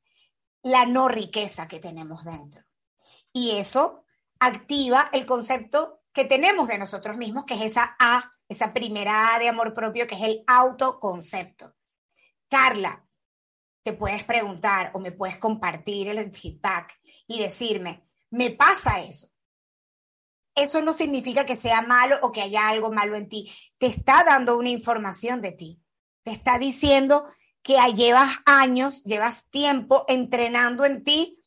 la 0.62 0.86
no 0.86 1.08
riqueza 1.08 1.70
que 1.70 1.80
tenemos 1.80 2.26
dentro. 2.26 2.66
Y 3.32 3.52
eso 3.52 4.04
activa 4.42 5.10
el 5.14 5.26
concepto 5.26 6.02
que 6.12 6.26
tenemos 6.26 6.68
de 6.68 6.80
nosotros 6.80 7.16
mismos, 7.16 7.46
que 7.46 7.54
es 7.54 7.62
esa 7.62 7.96
A, 7.98 8.30
esa 8.50 8.74
primera 8.74 9.34
A 9.34 9.40
de 9.40 9.48
amor 9.48 9.74
propio, 9.74 10.06
que 10.06 10.16
es 10.16 10.24
el 10.24 10.44
autoconcepto. 10.48 11.76
Carla, 12.50 13.07
te 13.88 13.94
puedes 13.94 14.26
preguntar 14.26 14.92
o 14.96 15.00
me 15.00 15.14
puedes 15.14 15.38
compartir 15.38 16.10
el 16.10 16.30
feedback 16.34 17.00
y 17.26 17.40
decirme, 17.40 18.04
me 18.32 18.50
pasa 18.50 19.00
eso. 19.00 19.30
Eso 20.54 20.82
no 20.82 20.94
significa 20.94 21.46
que 21.46 21.56
sea 21.56 21.82
malo 21.82 22.18
o 22.22 22.34
que 22.34 22.42
haya 22.42 22.68
algo 22.68 22.92
malo 22.92 23.16
en 23.16 23.30
ti. 23.30 23.50
Te 23.78 23.86
está 23.86 24.26
dando 24.26 24.58
una 24.58 24.68
información 24.68 25.42
de 25.42 25.54
ti. 25.54 25.80
Te 26.24 26.32
está 26.32 26.58
diciendo 26.58 27.30
que 27.64 27.78
llevas 27.96 28.36
años, 28.46 29.06
llevas 29.06 29.50
tiempo 29.52 30.04
entrenando 30.10 30.84
en 30.84 31.06
ti 31.06 31.42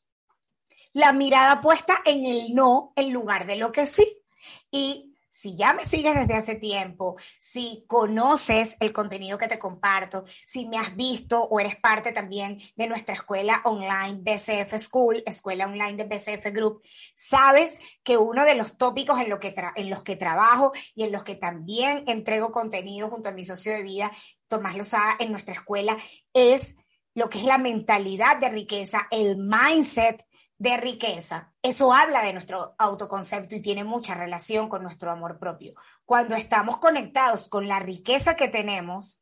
la 0.94 1.12
mirada 1.12 1.60
puesta 1.60 2.00
en 2.06 2.24
el 2.24 2.54
no 2.54 2.94
en 2.96 3.12
lugar 3.12 3.46
de 3.46 3.56
lo 3.56 3.70
que 3.70 3.86
sí. 3.86 4.22
Y 4.70 5.09
si 5.40 5.56
ya 5.56 5.72
me 5.72 5.86
sigues 5.86 6.14
desde 6.14 6.34
hace 6.34 6.54
tiempo, 6.56 7.16
si 7.38 7.84
conoces 7.86 8.76
el 8.78 8.92
contenido 8.92 9.38
que 9.38 9.48
te 9.48 9.58
comparto, 9.58 10.24
si 10.46 10.66
me 10.66 10.76
has 10.76 10.94
visto 10.94 11.40
o 11.42 11.58
eres 11.60 11.76
parte 11.76 12.12
también 12.12 12.58
de 12.76 12.86
nuestra 12.86 13.14
escuela 13.14 13.62
online 13.64 14.20
BCF 14.20 14.76
School, 14.76 15.22
escuela 15.24 15.64
online 15.64 15.96
de 15.96 16.04
BCF 16.04 16.52
Group, 16.52 16.82
sabes 17.16 17.74
que 18.02 18.18
uno 18.18 18.44
de 18.44 18.54
los 18.54 18.76
tópicos 18.76 19.18
en, 19.18 19.30
los 19.30 20.02
que 20.02 20.16
trabajo 20.16 20.72
y 20.94 21.04
en 21.04 21.12
los 21.12 21.22
que 21.22 21.36
también 21.36 22.04
entrego 22.06 22.52
contenido 22.52 23.08
junto 23.08 23.30
a 23.30 23.32
mi 23.32 23.44
socio 23.44 23.72
de 23.72 23.82
vida, 23.82 24.12
Tomás 24.46 24.76
Lozada, 24.76 25.16
en 25.20 25.30
nuestra 25.30 25.54
escuela, 25.54 25.96
es 26.34 26.74
lo 27.14 27.30
que 27.30 27.38
es 27.38 27.44
la 27.44 27.58
mentalidad 27.58 28.36
de 28.38 28.50
riqueza, 28.50 29.06
el 29.10 29.36
mindset 29.36 30.24
de 30.60 30.76
riqueza, 30.76 31.54
eso 31.62 31.90
habla 31.90 32.20
de 32.20 32.34
nuestro 32.34 32.74
autoconcepto 32.76 33.54
y 33.54 33.62
tiene 33.62 33.82
mucha 33.82 34.14
relación 34.14 34.68
con 34.68 34.82
nuestro 34.82 35.10
amor 35.10 35.38
propio. 35.38 35.72
Cuando 36.04 36.36
estamos 36.36 36.76
conectados 36.76 37.48
con 37.48 37.66
la 37.66 37.78
riqueza 37.78 38.36
que 38.36 38.48
tenemos, 38.48 39.18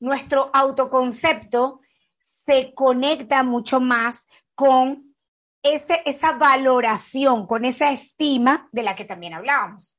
nuestro 0.00 0.50
autoconcepto 0.52 1.80
se 2.18 2.74
conecta 2.74 3.44
mucho 3.44 3.78
más 3.78 4.26
con 4.56 5.14
ese, 5.62 6.02
esa 6.06 6.32
valoración, 6.32 7.46
con 7.46 7.64
esa 7.64 7.92
estima 7.92 8.68
de 8.72 8.82
la 8.82 8.96
que 8.96 9.04
también 9.04 9.34
hablábamos. 9.34 9.96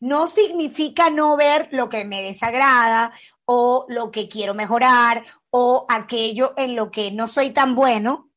No 0.00 0.26
significa 0.26 1.10
no 1.10 1.36
ver 1.36 1.68
lo 1.70 1.90
que 1.90 2.06
me 2.06 2.22
desagrada 2.22 3.12
o 3.44 3.84
lo 3.90 4.10
que 4.10 4.30
quiero 4.30 4.54
mejorar 4.54 5.26
o 5.50 5.84
aquello 5.86 6.54
en 6.56 6.76
lo 6.76 6.90
que 6.90 7.10
no 7.10 7.26
soy 7.26 7.50
tan 7.50 7.74
bueno, 7.74 8.30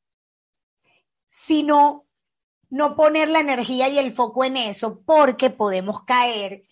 sino 1.46 2.06
no 2.70 2.96
poner 2.96 3.30
la 3.30 3.40
energía 3.40 3.88
y 3.90 3.98
el 3.98 4.14
foco 4.14 4.44
en 4.44 4.58
eso, 4.58 5.02
porque 5.06 5.50
podemos 5.50 6.04
caer 6.04 6.64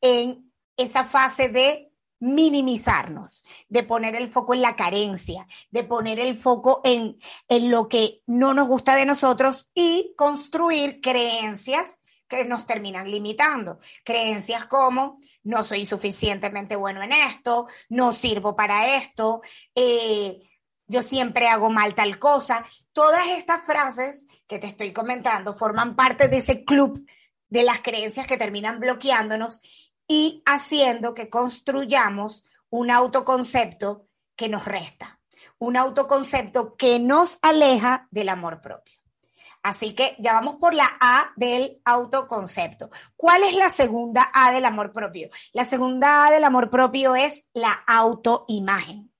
en 0.00 0.52
esa 0.76 1.06
fase 1.06 1.48
de 1.48 1.90
minimizarnos, 2.20 3.44
de 3.68 3.82
poner 3.82 4.16
el 4.16 4.32
foco 4.32 4.54
en 4.54 4.62
la 4.62 4.76
carencia, 4.76 5.46
de 5.70 5.84
poner 5.84 6.18
el 6.18 6.38
foco 6.38 6.80
en, 6.84 7.18
en 7.48 7.70
lo 7.70 7.88
que 7.88 8.22
no 8.26 8.54
nos 8.54 8.66
gusta 8.66 8.96
de 8.96 9.04
nosotros 9.04 9.68
y 9.74 10.14
construir 10.16 11.00
creencias 11.00 12.00
que 12.26 12.44
nos 12.44 12.66
terminan 12.66 13.10
limitando. 13.10 13.78
Creencias 14.04 14.66
como 14.66 15.20
no 15.44 15.62
soy 15.62 15.86
suficientemente 15.86 16.74
bueno 16.74 17.02
en 17.02 17.12
esto, 17.12 17.66
no 17.90 18.12
sirvo 18.12 18.56
para 18.56 18.96
esto, 18.96 19.42
eh, 19.74 20.40
yo 20.86 21.02
siempre 21.02 21.48
hago 21.48 21.70
mal 21.70 21.94
tal 21.94 22.18
cosa. 22.18 22.64
Todas 22.92 23.26
estas 23.28 23.64
frases 23.64 24.26
que 24.46 24.58
te 24.58 24.66
estoy 24.66 24.92
comentando 24.92 25.54
forman 25.54 25.96
parte 25.96 26.28
de 26.28 26.38
ese 26.38 26.64
club 26.64 27.06
de 27.48 27.62
las 27.62 27.80
creencias 27.80 28.26
que 28.26 28.36
terminan 28.36 28.80
bloqueándonos 28.80 29.60
y 30.06 30.42
haciendo 30.44 31.14
que 31.14 31.30
construyamos 31.30 32.44
un 32.68 32.90
autoconcepto 32.90 34.08
que 34.36 34.48
nos 34.48 34.64
resta, 34.64 35.20
un 35.58 35.76
autoconcepto 35.76 36.76
que 36.76 36.98
nos 36.98 37.38
aleja 37.40 38.08
del 38.10 38.28
amor 38.28 38.60
propio. 38.60 38.98
Así 39.62 39.94
que 39.94 40.14
ya 40.18 40.34
vamos 40.34 40.56
por 40.56 40.74
la 40.74 40.90
A 41.00 41.32
del 41.36 41.80
autoconcepto. 41.86 42.90
¿Cuál 43.16 43.44
es 43.44 43.54
la 43.54 43.70
segunda 43.70 44.30
A 44.34 44.52
del 44.52 44.66
amor 44.66 44.92
propio? 44.92 45.30
La 45.54 45.64
segunda 45.64 46.26
A 46.26 46.30
del 46.30 46.44
amor 46.44 46.68
propio 46.68 47.16
es 47.16 47.46
la 47.54 47.72
autoimagen 47.86 49.13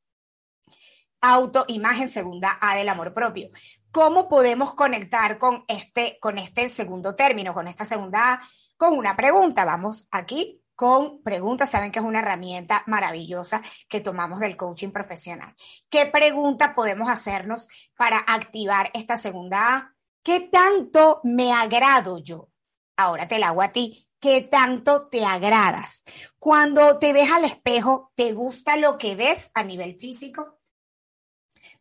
autoimagen, 1.24 2.10
segunda 2.10 2.58
A 2.60 2.76
del 2.76 2.88
amor 2.88 3.14
propio. 3.14 3.50
¿Cómo 3.90 4.28
podemos 4.28 4.74
conectar 4.74 5.38
con 5.38 5.64
este, 5.68 6.18
con 6.20 6.36
este 6.38 6.68
segundo 6.68 7.14
término, 7.14 7.54
con 7.54 7.66
esta 7.66 7.84
segunda 7.84 8.34
A? 8.34 8.40
Con 8.76 8.98
una 8.98 9.16
pregunta. 9.16 9.64
Vamos 9.64 10.06
aquí 10.10 10.60
con 10.74 11.22
preguntas. 11.22 11.70
Saben 11.70 11.92
que 11.92 12.00
es 12.00 12.04
una 12.04 12.18
herramienta 12.18 12.82
maravillosa 12.86 13.62
que 13.88 14.00
tomamos 14.00 14.40
del 14.40 14.56
coaching 14.56 14.90
profesional. 14.90 15.54
¿Qué 15.88 16.06
pregunta 16.06 16.74
podemos 16.74 17.08
hacernos 17.08 17.68
para 17.96 18.18
activar 18.18 18.90
esta 18.92 19.16
segunda 19.16 19.74
A? 19.74 19.94
¿Qué 20.22 20.40
tanto 20.40 21.20
me 21.22 21.52
agrado 21.52 22.18
yo? 22.18 22.48
Ahora 22.96 23.28
te 23.28 23.38
la 23.38 23.48
hago 23.48 23.62
a 23.62 23.72
ti. 23.72 24.08
¿Qué 24.20 24.42
tanto 24.42 25.08
te 25.08 25.24
agradas? 25.24 26.02
Cuando 26.38 26.98
te 26.98 27.12
ves 27.12 27.30
al 27.30 27.44
espejo, 27.44 28.12
¿te 28.14 28.32
gusta 28.32 28.76
lo 28.76 28.98
que 28.98 29.16
ves 29.16 29.50
a 29.54 29.62
nivel 29.62 29.96
físico? 29.96 30.58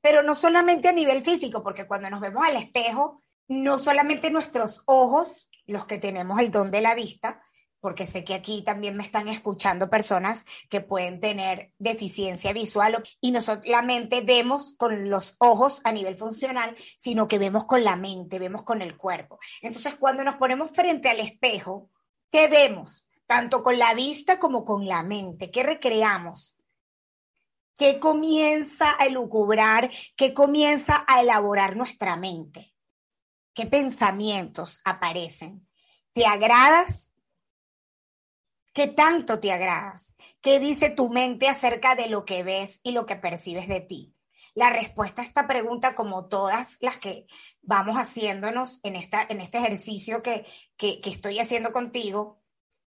Pero 0.04 0.22
no 0.22 0.36
solamente 0.36 0.90
a 0.90 0.92
nivel 0.92 1.24
físico, 1.24 1.64
porque 1.64 1.88
cuando 1.88 2.10
nos 2.10 2.20
vemos 2.20 2.46
al 2.46 2.58
espejo, 2.58 3.22
no 3.48 3.80
solamente 3.80 4.30
nuestros 4.30 4.84
ojos, 4.84 5.48
los 5.66 5.86
que 5.86 5.98
tenemos 5.98 6.42
el 6.42 6.52
don 6.52 6.72
de 6.72 6.82
la 6.82 6.94
vista, 6.94 7.42
porque 7.80 8.06
sé 8.06 8.26
que 8.26 8.34
aquí 8.34 8.64
también 8.64 8.98
me 8.98 9.04
están 9.04 9.30
escuchando 9.30 9.90
personas 9.90 10.44
que 10.70 10.82
pueden 10.82 11.22
tener 11.22 11.72
deficiencia 11.80 12.52
visual 12.52 13.02
y 13.22 13.32
no 13.32 13.40
solamente 13.40 14.20
vemos 14.20 14.76
con 14.78 15.10
los 15.10 15.38
ojos 15.38 15.80
a 15.86 15.94
nivel 15.94 16.18
funcional, 16.18 16.76
sino 17.00 17.30
que 17.30 17.40
vemos 17.40 17.66
con 17.66 17.82
la 17.82 17.96
mente, 17.96 18.40
vemos 18.40 18.64
con 18.64 18.82
el 18.82 18.98
cuerpo. 18.98 19.40
Entonces, 19.62 19.96
cuando 19.96 20.26
nos 20.26 20.36
ponemos 20.36 20.72
frente 20.72 21.10
al 21.10 21.22
espejo, 21.22 21.90
¿qué 22.30 22.50
vemos? 22.50 23.06
Tanto 23.26 23.64
con 23.64 23.80
la 23.80 23.94
vista 23.94 24.38
como 24.38 24.66
con 24.66 24.86
la 24.86 25.02
mente. 25.02 25.50
¿Qué 25.50 25.64
recreamos? 25.64 26.58
¿Qué 27.78 28.00
comienza 28.00 28.96
a 29.00 29.06
elucubrar? 29.06 29.92
¿Qué 30.16 30.34
comienza 30.34 31.04
a 31.08 31.22
elaborar 31.22 31.76
nuestra 31.76 32.16
mente? 32.16 32.74
¿Qué 33.54 33.66
pensamientos 33.66 34.80
aparecen? 34.84 35.68
¿Te 36.14 36.26
agradas? 36.26 37.14
¿Qué 38.74 38.88
tanto 38.88 39.40
te 39.40 39.52
agradas? 39.52 40.16
¿Qué 40.42 40.60
dice 40.60 40.90
tu 40.90 41.10
mente 41.10 41.48
acerca 41.48 41.96
de 41.96 42.08
lo 42.08 42.26
que 42.26 42.44
ves 42.44 42.80
y 42.84 42.92
lo 42.92 43.06
que 43.06 43.16
percibes 43.16 43.68
de 43.68 43.82
ti? 43.82 44.16
La 44.56 44.70
respuesta 44.70 45.22
a 45.22 45.26
esta 45.26 45.48
pregunta, 45.48 45.96
como 45.96 46.28
todas 46.28 46.78
las 46.80 46.98
que 46.98 47.26
vamos 47.62 47.96
haciéndonos 47.96 48.80
en, 48.84 48.96
esta, 48.96 49.26
en 49.28 49.42
este 49.42 49.58
ejercicio 49.58 50.22
que, 50.22 50.46
que, 50.78 51.00
estoy 51.06 51.40
haciendo 51.40 51.72
contigo, 51.72 52.42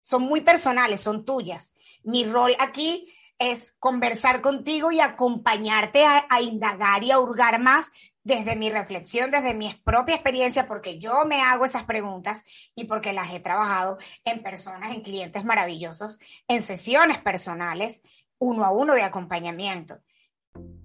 son 0.00 0.22
muy 0.22 0.40
personales, 0.42 1.00
son 1.00 1.24
tuyas. 1.24 1.74
Mi 2.04 2.24
rol 2.24 2.54
aquí 2.60 3.12
es 3.38 3.72
conversar 3.78 4.40
contigo 4.40 4.90
y 4.90 5.00
acompañarte 5.00 6.04
a, 6.04 6.26
indagar 6.40 7.04
y 7.04 7.10
a 7.10 7.20
hurgar 7.20 7.60
más 7.60 7.90
desde 8.24 8.56
mi 8.56 8.68
reflexión, 8.68 9.30
desde 9.30 9.54
mi 9.54 9.72
propia 9.84 10.16
experiencia, 10.16 10.66
porque 10.66 10.98
yo 10.98 11.24
me 11.24 11.40
hago 11.40 11.64
esas 11.64 11.84
preguntas 11.84 12.44
y 12.74 12.84
porque 12.84 13.12
las 13.12 13.32
he 13.32 13.40
trabajado 13.40 13.98
en 14.24 14.42
personas, 14.42 14.92
en 14.92 15.02
clientes 15.02 15.44
maravillosos, 15.44 16.18
en 16.48 16.62
sesiones 16.62 17.18
personales, 17.18 18.02
uno 18.38 18.64
a 18.64 18.70
uno 18.70 18.94
de 18.94 19.02
acompañamiento. 19.02 20.00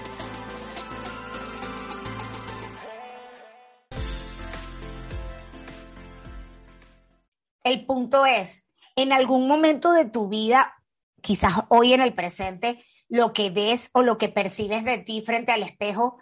El 7.63 7.85
punto 7.85 8.25
es, 8.25 8.65
en 8.95 9.13
algún 9.13 9.47
momento 9.47 9.91
de 9.91 10.05
tu 10.05 10.27
vida, 10.27 10.73
quizás 11.21 11.53
hoy 11.69 11.93
en 11.93 12.01
el 12.01 12.15
presente, 12.15 12.83
lo 13.09 13.31
que 13.31 13.51
ves 13.51 13.91
o 13.93 14.01
lo 14.01 14.17
que 14.17 14.29
percibes 14.29 14.83
de 14.85 14.97
ti 14.97 15.21
frente 15.21 15.51
al 15.51 15.61
espejo 15.61 16.17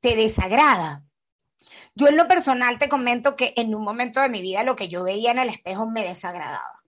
te 0.00 0.16
desagrada. 0.16 1.04
Yo 1.94 2.08
en 2.08 2.16
lo 2.16 2.26
personal 2.28 2.78
te 2.78 2.88
comento 2.88 3.36
que 3.36 3.52
en 3.56 3.74
un 3.74 3.82
momento 3.82 4.22
de 4.22 4.30
mi 4.30 4.40
vida 4.40 4.64
lo 4.64 4.74
que 4.74 4.88
yo 4.88 5.02
veía 5.02 5.32
en 5.32 5.38
el 5.38 5.50
espejo 5.50 5.86
me 5.86 6.02
desagradaba 6.02 6.83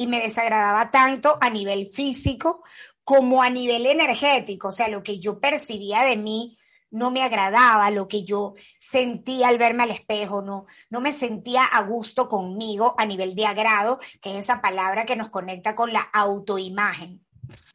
y 0.00 0.06
me 0.06 0.22
desagradaba 0.22 0.90
tanto 0.90 1.36
a 1.42 1.50
nivel 1.50 1.88
físico 1.88 2.62
como 3.04 3.42
a 3.42 3.50
nivel 3.50 3.84
energético, 3.84 4.68
o 4.68 4.72
sea, 4.72 4.88
lo 4.88 5.02
que 5.02 5.20
yo 5.20 5.40
percibía 5.40 6.04
de 6.04 6.16
mí 6.16 6.56
no 6.90 7.10
me 7.10 7.22
agradaba, 7.22 7.90
lo 7.90 8.08
que 8.08 8.24
yo 8.24 8.54
sentía 8.78 9.48
al 9.48 9.58
verme 9.58 9.82
al 9.82 9.90
espejo, 9.90 10.40
no, 10.40 10.64
no 10.88 11.02
me 11.02 11.12
sentía 11.12 11.64
a 11.64 11.82
gusto 11.82 12.30
conmigo 12.30 12.94
a 12.96 13.04
nivel 13.04 13.34
de 13.34 13.44
agrado, 13.44 14.00
que 14.22 14.30
es 14.30 14.36
esa 14.36 14.62
palabra 14.62 15.04
que 15.04 15.16
nos 15.16 15.28
conecta 15.28 15.74
con 15.74 15.92
la 15.92 16.00
autoimagen. 16.00 17.20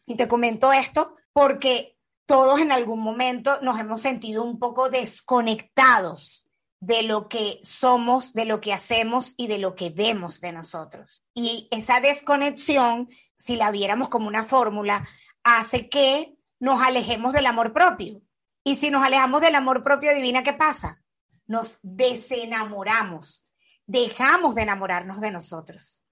Y 0.08 0.16
te 0.16 0.28
comento 0.28 0.74
esto 0.74 1.18
porque 1.32 1.96
todos 2.26 2.60
en 2.60 2.72
algún 2.72 3.02
momento 3.02 3.62
nos 3.62 3.80
hemos 3.80 4.02
sentido 4.02 4.44
un 4.44 4.58
poco 4.58 4.90
desconectados 4.90 6.45
de 6.86 7.02
lo 7.02 7.28
que 7.28 7.60
somos, 7.64 8.34
de 8.34 8.46
lo 8.46 8.62
que 8.62 8.72
hacemos 8.72 9.34
y 9.38 9.48
de 9.48 9.58
lo 9.58 9.74
que 9.74 9.90
vemos 9.90 10.40
de 10.40 10.52
nosotros. 10.52 11.24
Y 11.34 11.68
esa 11.72 12.00
desconexión, 12.00 13.10
si 13.38 13.56
la 13.56 13.72
viéramos 13.72 14.08
como 14.08 14.28
una 14.28 14.44
fórmula, 14.44 15.08
hace 15.44 15.90
que 15.90 16.36
nos 16.60 16.80
alejemos 16.82 17.34
del 17.34 17.48
amor 17.48 17.74
propio. 17.74 18.22
Y 18.64 18.76
si 18.76 18.92
nos 18.92 19.04
alejamos 19.04 19.42
del 19.42 19.56
amor 19.56 19.84
propio, 19.84 20.12
adivina 20.12 20.44
qué 20.44 20.54
pasa. 20.54 21.02
Nos 21.48 21.80
desenamoramos, 21.82 23.44
dejamos 23.88 24.54
de 24.54 24.62
enamorarnos 24.62 25.20
de 25.20 25.32
nosotros. 25.32 26.04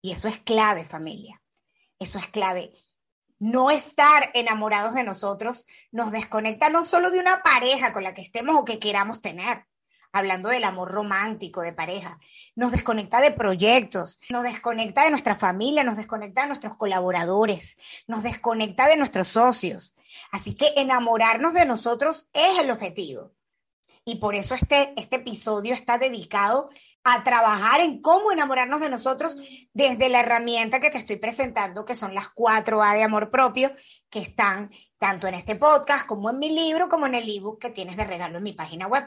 Y 0.00 0.12
eso 0.12 0.28
es 0.28 0.38
clave, 0.38 0.86
familia. 0.86 1.42
Eso 1.98 2.18
es 2.18 2.26
clave. 2.28 2.72
No 3.38 3.70
estar 3.70 4.30
enamorados 4.32 4.94
de 4.94 5.04
nosotros 5.04 5.66
nos 5.90 6.10
desconecta 6.10 6.70
no 6.70 6.86
solo 6.86 7.10
de 7.10 7.18
una 7.18 7.42
pareja 7.42 7.92
con 7.92 8.02
la 8.02 8.14
que 8.14 8.22
estemos 8.22 8.56
o 8.56 8.64
que 8.64 8.78
queramos 8.78 9.20
tener, 9.20 9.66
hablando 10.12 10.50
del 10.50 10.64
amor 10.64 10.90
romántico 10.90 11.62
de 11.62 11.72
pareja, 11.72 12.18
nos 12.54 12.72
desconecta 12.72 13.20
de 13.20 13.32
proyectos, 13.32 14.20
nos 14.30 14.42
desconecta 14.42 15.04
de 15.04 15.10
nuestra 15.10 15.36
familia, 15.36 15.82
nos 15.82 15.96
desconecta 15.96 16.42
de 16.42 16.48
nuestros 16.48 16.76
colaboradores, 16.76 17.78
nos 18.06 18.22
desconecta 18.22 18.86
de 18.86 18.96
nuestros 18.96 19.28
socios. 19.28 19.94
Así 20.30 20.54
que 20.54 20.72
enamorarnos 20.76 21.54
de 21.54 21.66
nosotros 21.66 22.28
es 22.32 22.58
el 22.58 22.70
objetivo. 22.70 23.32
Y 24.04 24.16
por 24.16 24.34
eso 24.34 24.54
este, 24.54 24.92
este 24.96 25.16
episodio 25.16 25.74
está 25.74 25.96
dedicado 25.96 26.70
a 27.04 27.24
trabajar 27.24 27.80
en 27.80 28.00
cómo 28.00 28.32
enamorarnos 28.32 28.80
de 28.80 28.88
nosotros 28.88 29.36
desde 29.72 30.08
la 30.08 30.20
herramienta 30.20 30.80
que 30.80 30.90
te 30.90 30.98
estoy 30.98 31.16
presentando, 31.16 31.84
que 31.84 31.94
son 31.94 32.14
las 32.14 32.28
cuatro 32.28 32.82
A 32.82 32.94
de 32.94 33.02
amor 33.02 33.30
propio, 33.30 33.72
que 34.10 34.20
están 34.20 34.70
tanto 34.98 35.26
en 35.26 35.34
este 35.34 35.56
podcast 35.56 36.06
como 36.06 36.30
en 36.30 36.38
mi 36.38 36.50
libro, 36.50 36.88
como 36.88 37.06
en 37.06 37.14
el 37.14 37.28
ebook 37.28 37.60
que 37.60 37.70
tienes 37.70 37.96
de 37.96 38.04
regalo 38.04 38.38
en 38.38 38.44
mi 38.44 38.52
página 38.52 38.86
web. 38.86 39.04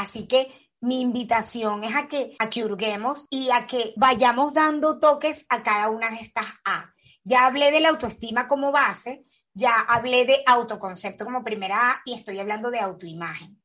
Así 0.00 0.26
que 0.26 0.50
mi 0.80 1.02
invitación 1.02 1.84
es 1.84 1.94
a 1.94 2.08
que, 2.08 2.34
a 2.38 2.48
que 2.48 2.64
hurguemos 2.64 3.26
y 3.28 3.50
a 3.50 3.66
que 3.66 3.92
vayamos 3.96 4.54
dando 4.54 4.98
toques 4.98 5.44
a 5.50 5.62
cada 5.62 5.90
una 5.90 6.08
de 6.08 6.20
estas 6.20 6.46
A. 6.64 6.94
Ya 7.22 7.44
hablé 7.44 7.70
de 7.70 7.80
la 7.80 7.90
autoestima 7.90 8.48
como 8.48 8.72
base, 8.72 9.22
ya 9.52 9.74
hablé 9.74 10.24
de 10.24 10.42
autoconcepto 10.46 11.26
como 11.26 11.44
primera 11.44 11.90
A 11.90 12.02
y 12.06 12.14
estoy 12.14 12.38
hablando 12.38 12.70
de 12.70 12.80
autoimagen. 12.80 13.62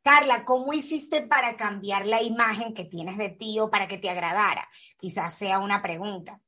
Carla, 0.00 0.44
¿cómo 0.44 0.72
hiciste 0.72 1.22
para 1.22 1.56
cambiar 1.56 2.06
la 2.06 2.22
imagen 2.22 2.72
que 2.72 2.84
tienes 2.84 3.18
de 3.18 3.30
ti 3.30 3.58
o 3.58 3.68
para 3.68 3.88
que 3.88 3.98
te 3.98 4.08
agradara? 4.08 4.68
Quizás 4.96 5.36
sea 5.36 5.58
una 5.58 5.82
pregunta. 5.82 6.40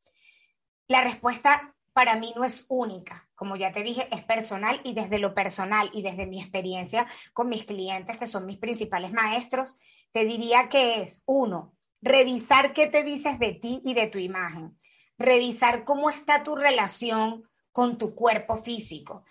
La 0.86 1.00
respuesta 1.02 1.74
para 1.92 2.14
mí 2.14 2.32
no 2.36 2.44
es 2.44 2.64
única. 2.68 3.25
Como 3.36 3.56
ya 3.56 3.70
te 3.70 3.82
dije, 3.82 4.08
es 4.10 4.24
personal 4.24 4.80
y 4.82 4.94
desde 4.94 5.18
lo 5.18 5.34
personal 5.34 5.90
y 5.92 6.02
desde 6.02 6.26
mi 6.26 6.40
experiencia 6.40 7.06
con 7.34 7.48
mis 7.48 7.64
clientes, 7.64 8.16
que 8.16 8.26
son 8.26 8.46
mis 8.46 8.58
principales 8.58 9.12
maestros, 9.12 9.76
te 10.10 10.24
diría 10.24 10.70
que 10.70 11.02
es, 11.02 11.22
uno, 11.26 11.74
revisar 12.00 12.72
qué 12.72 12.86
te 12.86 13.04
dices 13.04 13.38
de 13.38 13.52
ti 13.52 13.82
y 13.84 13.92
de 13.92 14.06
tu 14.06 14.18
imagen. 14.18 14.78
Revisar 15.18 15.84
cómo 15.84 16.08
está 16.08 16.42
tu 16.42 16.56
relación 16.56 17.44
con 17.72 17.98
tu 17.98 18.14
cuerpo 18.14 18.56
físico. 18.56 19.24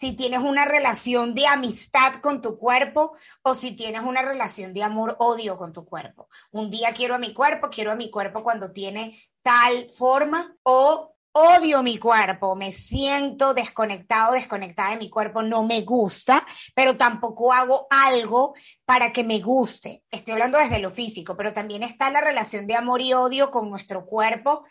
Si 0.00 0.16
tienes 0.16 0.40
una 0.40 0.64
relación 0.64 1.32
de 1.32 1.46
amistad 1.46 2.14
con 2.14 2.42
tu 2.42 2.58
cuerpo 2.58 3.12
o 3.42 3.54
si 3.54 3.76
tienes 3.76 4.02
una 4.02 4.22
relación 4.22 4.74
de 4.74 4.82
amor-odio 4.82 5.56
con 5.56 5.72
tu 5.72 5.84
cuerpo. 5.84 6.28
Un 6.50 6.68
día 6.68 6.92
quiero 6.92 7.14
a 7.14 7.18
mi 7.18 7.32
cuerpo, 7.32 7.68
quiero 7.70 7.92
a 7.92 7.94
mi 7.94 8.10
cuerpo 8.10 8.42
cuando 8.42 8.72
tiene 8.72 9.16
tal 9.42 9.88
forma 9.88 10.56
o 10.64 11.11
odio 11.32 11.82
mi 11.82 11.98
cuerpo, 11.98 12.54
me 12.54 12.72
siento 12.72 13.54
desconectado, 13.54 14.32
desconectada 14.32 14.90
de 14.90 14.98
mi 14.98 15.10
cuerpo, 15.10 15.42
no 15.42 15.64
me 15.64 15.80
gusta, 15.82 16.46
pero 16.74 16.96
tampoco 16.96 17.52
hago 17.52 17.86
algo 17.90 18.54
para 18.84 19.12
que 19.12 19.24
me 19.24 19.40
guste. 19.40 20.02
Estoy 20.10 20.32
hablando 20.32 20.58
desde 20.58 20.78
lo 20.78 20.90
físico, 20.90 21.36
pero 21.36 21.52
también 21.52 21.82
está 21.82 22.10
la 22.10 22.20
relación 22.20 22.66
de 22.66 22.76
amor 22.76 23.00
y 23.00 23.14
odio 23.14 23.50
con 23.50 23.70
nuestro 23.70 24.04
cuerpo 24.04 24.64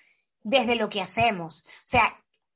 desde 0.44 0.76
lo 0.76 0.90
que 0.90 1.02
hacemos. 1.02 1.64
O 1.66 1.86
sea, 1.86 2.04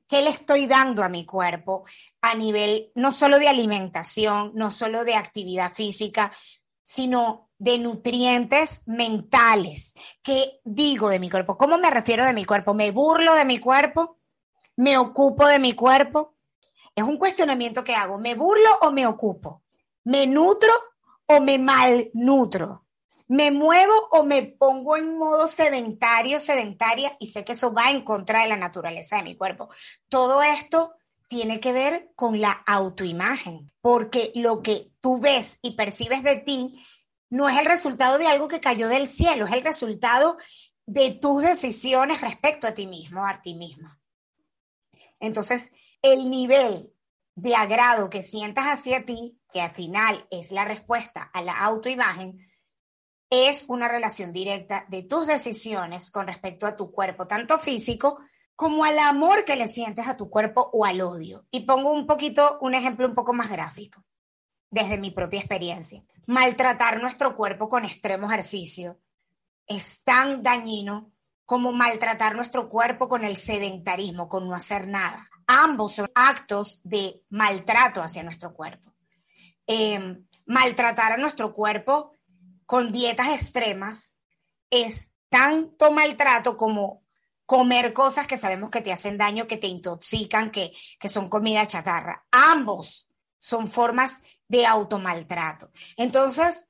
¿qué 0.08 0.22
le 0.22 0.30
estoy 0.30 0.68
dando 0.68 1.04
a 1.04 1.10
mi 1.10 1.26
cuerpo 1.26 1.86
a 2.22 2.36
nivel 2.36 2.92
no 2.96 3.12
solo 3.12 3.40
de 3.40 3.48
alimentación, 3.48 4.52
no 4.54 4.70
solo 4.70 5.04
de 5.04 5.16
actividad 5.16 5.74
física, 5.74 6.32
sino 6.84 7.50
de 7.58 7.78
nutrientes 7.78 8.82
mentales. 8.86 9.94
¿Qué 10.22 10.60
digo 10.64 11.10
de 11.10 11.20
mi 11.20 11.30
cuerpo? 11.30 11.58
¿Cómo 11.58 11.78
me 11.78 11.90
refiero 11.90 12.26
de 12.26 12.34
mi 12.34 12.46
cuerpo? 12.46 12.74
¿Me 12.74 12.92
burlo 12.92 13.34
de 13.36 13.46
mi 13.46 13.60
cuerpo? 13.60 14.18
¿Me 14.76 14.98
ocupo 14.98 15.48
de 15.48 15.60
mi 15.60 15.74
cuerpo? 15.74 16.36
Es 16.96 17.04
un 17.04 17.18
cuestionamiento 17.18 17.84
que 17.84 17.96
hago. 17.96 18.18
¿Me 18.18 18.36
burlo 18.36 18.70
o 18.82 18.92
me 18.92 19.06
ocupo? 19.08 19.64
¿Me 20.04 20.28
nutro 20.28 20.72
o 21.28 21.40
me 21.40 21.58
malnutro? 21.58 22.86
me 23.28 23.52
muevo 23.52 23.94
o 24.12 24.24
me 24.24 24.44
pongo 24.44 24.98
en 24.98 25.18
modo 25.18 25.48
sedentario, 25.48 26.40
sedentaria, 26.40 27.16
y 27.20 27.28
sé 27.28 27.44
que 27.44 27.54
eso 27.54 27.74
va 27.74 27.90
en 27.90 28.04
contra 28.04 28.44
de 28.44 28.50
la 28.50 28.58
naturaleza 28.58 29.18
de 29.18 29.24
mi 29.24 29.36
cuerpo. 29.36 29.70
Todo 30.10 30.42
esto 30.44 30.94
tiene 31.28 31.60
que 31.60 31.72
ver 31.72 32.12
con 32.16 32.40
la 32.40 32.52
autoimagen, 32.52 33.72
porque 33.82 34.32
lo 34.36 34.62
que 34.62 34.92
tú 35.02 35.20
ves 35.20 35.58
y 35.62 35.76
percibes 35.76 36.24
de 36.24 36.38
ti 36.38 36.84
no 37.30 37.50
es 37.50 37.58
el 37.58 37.66
resultado 37.66 38.18
de 38.18 38.28
algo 38.28 38.48
que 38.48 38.60
cayó 38.60 38.88
del 38.88 39.10
cielo, 39.10 39.46
es 39.46 39.52
el 39.52 39.64
resultado 39.64 40.38
de 40.86 41.12
tus 41.12 41.42
decisiones 41.42 42.22
respecto 42.22 42.68
a 42.68 42.74
ti 42.74 42.88
mismo, 42.88 43.26
a 43.26 43.42
ti 43.42 43.56
misma. 43.56 44.00
Entonces, 45.20 45.64
el 46.02 46.30
nivel 46.30 46.92
de 47.36 47.56
agrado 47.56 48.10
que 48.10 48.24
sientas 48.24 48.66
hacia 48.66 49.06
ti, 49.06 49.40
que 49.52 49.62
al 49.62 49.72
final 49.72 50.28
es 50.30 50.52
la 50.52 50.66
respuesta 50.66 51.24
a 51.34 51.42
la 51.42 51.58
autoimagen, 51.60 52.48
es 53.30 53.66
una 53.68 53.88
relación 53.88 54.32
directa 54.32 54.86
de 54.88 55.04
tus 55.04 55.28
decisiones 55.28 56.12
con 56.12 56.28
respecto 56.28 56.68
a 56.68 56.76
tu 56.76 56.92
cuerpo, 56.92 57.28
tanto 57.28 57.58
físico 57.58 58.20
como 58.56 58.86
al 58.86 58.98
amor 59.00 59.44
que 59.44 59.56
le 59.56 59.68
sientes 59.68 60.08
a 60.08 60.16
tu 60.16 60.30
cuerpo 60.30 60.70
o 60.72 60.86
al 60.86 61.02
odio. 61.02 61.46
Y 61.52 61.62
pongo 61.62 61.92
un 61.92 62.06
poquito, 62.06 62.58
un 62.62 62.76
ejemplo 62.76 63.06
un 63.06 63.14
poco 63.14 63.34
más 63.34 63.50
gráfico, 63.50 64.04
desde 64.76 64.98
mi 64.98 65.12
propia 65.12 65.40
experiencia. 65.40 66.04
Maltratar 66.28 67.02
nuestro 67.02 67.34
cuerpo 67.34 67.70
con 67.70 67.86
extremo 67.86 68.28
ejercicio 68.28 69.00
es 69.66 70.04
tan 70.04 70.44
dañino 70.44 71.14
como 71.46 71.72
maltratar 71.72 72.36
nuestro 72.36 72.68
cuerpo 72.68 73.08
con 73.08 73.24
el 73.24 73.38
sedentarismo, 73.38 74.28
con 74.28 74.50
no 74.50 74.54
hacer 74.54 74.88
nada. 74.88 75.26
Ambos 75.48 75.96
son 75.96 76.12
actos 76.14 76.82
de 76.84 77.24
maltrato 77.30 78.02
hacia 78.02 78.22
nuestro 78.22 78.54
cuerpo. 78.54 78.94
Em, 79.66 80.28
maltratar 80.46 81.14
a 81.14 81.18
nuestro 81.18 81.54
cuerpo 81.54 82.12
con 82.66 82.92
dietas 82.92 83.30
extremas 83.30 84.14
es 84.70 85.08
tanto 85.30 85.94
maltrato 85.94 86.58
como 86.58 87.06
comer 87.46 87.94
cosas 87.94 88.28
que 88.28 88.40
sabemos 88.40 88.72
que 88.72 88.82
te 88.82 88.92
hacen 88.92 89.18
daño, 89.18 89.48
que 89.48 89.58
te 89.58 89.68
intoxican, 89.68 90.52
que, 90.52 90.74
que 91.00 91.08
son 91.08 91.30
comida 91.30 91.66
chatarra. 91.66 92.26
Ambos 92.32 93.08
son 93.38 93.68
formas 93.68 94.20
de 94.48 94.66
automaltrato. 94.66 95.72
Entonces, 95.98 96.66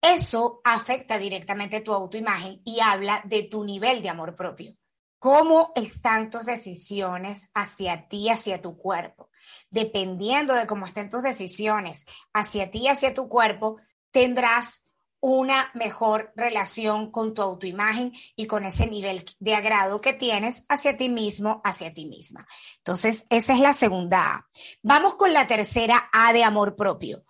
eso 0.00 0.60
afecta 0.64 1.18
directamente 1.18 1.80
tu 1.80 1.92
autoimagen 1.92 2.62
y 2.64 2.80
habla 2.80 3.22
de 3.24 3.44
tu 3.44 3.64
nivel 3.64 4.02
de 4.02 4.08
amor 4.08 4.36
propio. 4.36 4.76
¿Cómo 5.18 5.72
están 5.74 6.30
tus 6.30 6.46
decisiones 6.46 7.48
hacia 7.52 8.06
ti, 8.08 8.28
hacia 8.28 8.62
tu 8.62 8.76
cuerpo? 8.76 9.30
Dependiendo 9.68 10.54
de 10.54 10.66
cómo 10.66 10.86
estén 10.86 11.10
tus 11.10 11.24
decisiones 11.24 12.04
hacia 12.32 12.70
ti, 12.70 12.86
hacia 12.86 13.14
tu 13.14 13.28
cuerpo, 13.28 13.78
tendrás 14.12 14.84
una 15.20 15.70
mejor 15.74 16.32
relación 16.36 17.10
con 17.10 17.34
tu 17.34 17.42
autoimagen 17.42 18.12
y 18.36 18.46
con 18.46 18.64
ese 18.64 18.86
nivel 18.86 19.24
de 19.40 19.54
agrado 19.54 20.00
que 20.00 20.12
tienes 20.12 20.64
hacia 20.68 20.96
ti 20.96 21.08
mismo, 21.08 21.60
hacia 21.64 21.92
ti 21.92 22.06
misma. 22.06 22.46
Entonces, 22.78 23.26
esa 23.28 23.52
es 23.54 23.58
la 23.58 23.72
segunda 23.72 24.34
A. 24.34 24.48
Vamos 24.82 25.16
con 25.16 25.32
la 25.32 25.46
tercera 25.46 26.08
A 26.12 26.32
de 26.32 26.44
amor 26.44 26.76
propio. 26.76 27.24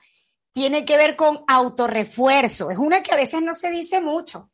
Tiene 0.52 0.84
que 0.84 0.96
ver 0.96 1.16
con 1.16 1.44
autorrefuerzo. 1.46 2.70
Es 2.70 2.78
una 2.78 3.02
que 3.02 3.12
a 3.12 3.16
veces 3.16 3.42
no 3.42 3.54
se 3.54 3.70
dice 3.70 4.00
mucho. 4.00 4.50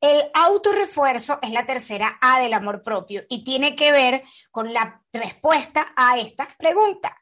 El 0.00 0.30
autorrefuerzo 0.32 1.38
es 1.42 1.50
la 1.50 1.66
tercera 1.66 2.18
A 2.20 2.40
del 2.40 2.54
amor 2.54 2.82
propio 2.82 3.24
y 3.28 3.42
tiene 3.42 3.74
que 3.74 3.90
ver 3.90 4.22
con 4.50 4.72
la 4.72 5.02
respuesta 5.12 5.92
a 5.96 6.18
esta 6.18 6.48
pregunta. 6.56 7.16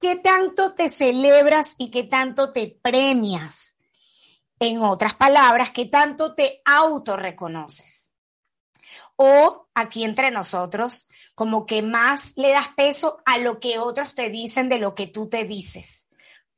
¿Qué 0.00 0.16
tanto 0.16 0.74
te 0.74 0.88
celebras 0.88 1.74
y 1.78 1.90
qué 1.90 2.04
tanto 2.04 2.52
te 2.52 2.78
premias? 2.80 3.76
En 4.62 4.80
otras 4.80 5.14
palabras, 5.14 5.70
¿qué 5.70 5.86
tanto 5.86 6.36
te 6.36 6.62
autorreconoces? 6.64 8.12
O 9.16 9.66
aquí 9.74 10.04
entre 10.04 10.30
nosotros, 10.30 11.08
como 11.34 11.66
que 11.66 11.82
más 11.82 12.32
le 12.36 12.52
das 12.52 12.68
peso 12.76 13.18
a 13.26 13.38
lo 13.38 13.58
que 13.58 13.80
otros 13.80 14.14
te 14.14 14.28
dicen 14.28 14.68
de 14.68 14.78
lo 14.78 14.94
que 14.94 15.08
tú 15.08 15.28
te 15.28 15.42
dices. 15.42 16.08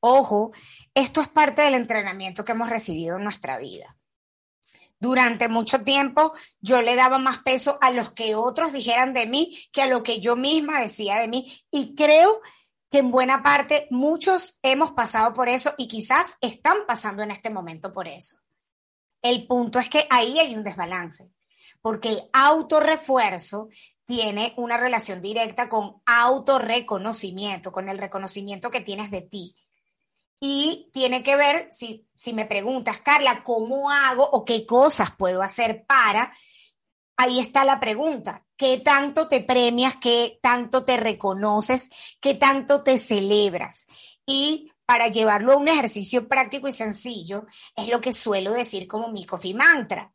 Ojo, 0.01 0.53
esto 0.93 1.23
es 1.23 1.29
parte 1.29 1.63
del 1.63 1.73
entrenamiento 1.73 2.45
que 2.45 2.53
hemos 2.53 2.69
recibido 2.69 3.17
en 3.17 3.25
nuestra 3.25 3.57
vida. 3.57 3.97
Durante 5.01 5.49
mucho 5.49 5.81
tiempo 5.83 6.35
yo 6.61 6.83
le 6.83 6.97
daba 6.97 7.19
más 7.19 7.39
peso 7.39 7.79
a 7.81 7.91
los 7.91 8.11
que 8.11 8.35
otros 8.35 8.75
dijeran 8.75 9.15
de 9.15 9.25
mí 9.25 9.57
que 9.73 9.81
a 9.81 9.87
lo 9.87 10.03
que 10.03 10.21
yo 10.21 10.37
misma 10.37 10.79
decía 10.79 11.21
de 11.21 11.29
mí. 11.29 11.65
Y 11.71 11.95
creo 11.95 12.43
que 12.43 12.49
en 12.99 13.11
buena 13.11 13.43
parte 13.43 13.87
muchos 13.91 14.59
hemos 14.63 14.93
pasado 14.93 15.33
por 15.33 15.49
eso 15.49 15.75
y 15.79 15.89
quizás 15.89 16.37
están 16.41 16.87
pasando 16.87 17.23
en 17.23 17.31
este 17.31 17.51
momento 17.51 17.93
por 17.93 18.09
eso. 18.09 18.39
El 19.23 19.47
punto 19.47 19.79
es 19.79 19.89
que 19.89 20.07
ahí 20.11 20.39
hay 20.39 20.55
un 20.55 20.63
desbalance, 20.63 21.31
porque 21.81 22.11
el 22.11 22.23
autorrefuerzo 22.33 23.69
tiene 24.07 24.53
una 24.57 24.77
relación 24.77 25.23
directa 25.23 25.69
con 25.69 26.03
autorreconocimiento, 26.05 27.73
con 27.73 27.89
el 27.89 27.99
reconocimiento 27.99 28.71
que 28.71 28.81
tienes 28.81 29.11
de 29.11 29.23
ti. 29.23 29.57
Y 30.41 30.91
tiene 30.93 31.23
que 31.23 31.37
ver, 31.37 31.69
si, 31.71 32.07
si 32.15 32.35
me 32.35 32.45
preguntas, 32.45 32.99
Carla, 32.99 33.43
¿cómo 33.43 33.91
hago 33.91 34.29
o 34.29 34.45
qué 34.45 34.67
cosas 34.67 35.11
puedo 35.13 35.43
hacer 35.43 35.87
para? 35.87 36.33
Ahí 37.17 37.39
está 37.39 37.65
la 37.65 37.79
pregunta 37.79 38.45
qué 38.57 38.79
tanto 38.79 39.29
te 39.29 39.41
premias, 39.41 39.97
qué 39.97 40.39
tanto 40.43 40.85
te 40.85 40.97
reconoces, 40.97 41.89
qué 42.21 42.35
tanto 42.35 42.83
te 42.83 42.99
celebras. 42.99 43.87
Y 44.27 44.73
para 44.85 45.09
llevarlo 45.09 45.53
a 45.53 45.57
un 45.57 45.69
ejercicio 45.69 46.29
práctico 46.29 46.69
y 46.69 46.73
sencillo, 46.73 47.47
es 47.77 47.89
lo 47.89 48.01
que 48.01 48.13
suelo 48.13 48.53
decir 48.53 48.87
como 48.87 49.09
mi 49.09 49.25
coffee 49.25 49.55
mantra. 49.55 50.13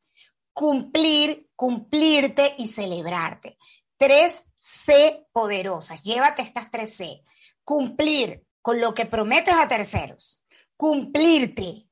Cumplir, 0.53 1.49
cumplirte 1.55 2.55
y 2.57 2.67
celebrarte. 2.67 3.57
Tres 3.97 4.43
C 4.57 5.25
poderosas. 5.31 6.03
Llévate 6.03 6.41
estas 6.41 6.69
tres 6.69 6.95
C. 6.95 7.23
Cumplir 7.63 8.43
con 8.61 8.79
lo 8.79 8.93
que 8.93 9.05
prometes 9.05 9.53
a 9.53 9.67
terceros. 9.67 10.41
Cumplirte, 10.75 11.87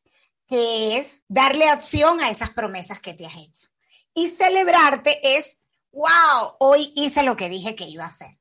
que 0.48 0.98
es 0.98 1.24
darle 1.28 1.70
acción 1.70 2.22
a 2.22 2.30
esas 2.30 2.52
promesas 2.52 3.00
que 3.00 3.14
te 3.14 3.26
has 3.26 3.36
hecho. 3.36 3.67
Y 4.18 4.30
celebrarte 4.30 5.38
es 5.38 5.60
wow, 5.92 6.56
hoy 6.58 6.92
hice 6.96 7.22
lo 7.22 7.36
que 7.36 7.50
dije 7.50 7.76
que 7.76 7.84
iba 7.84 8.06
a 8.06 8.08
hacer. 8.08 8.32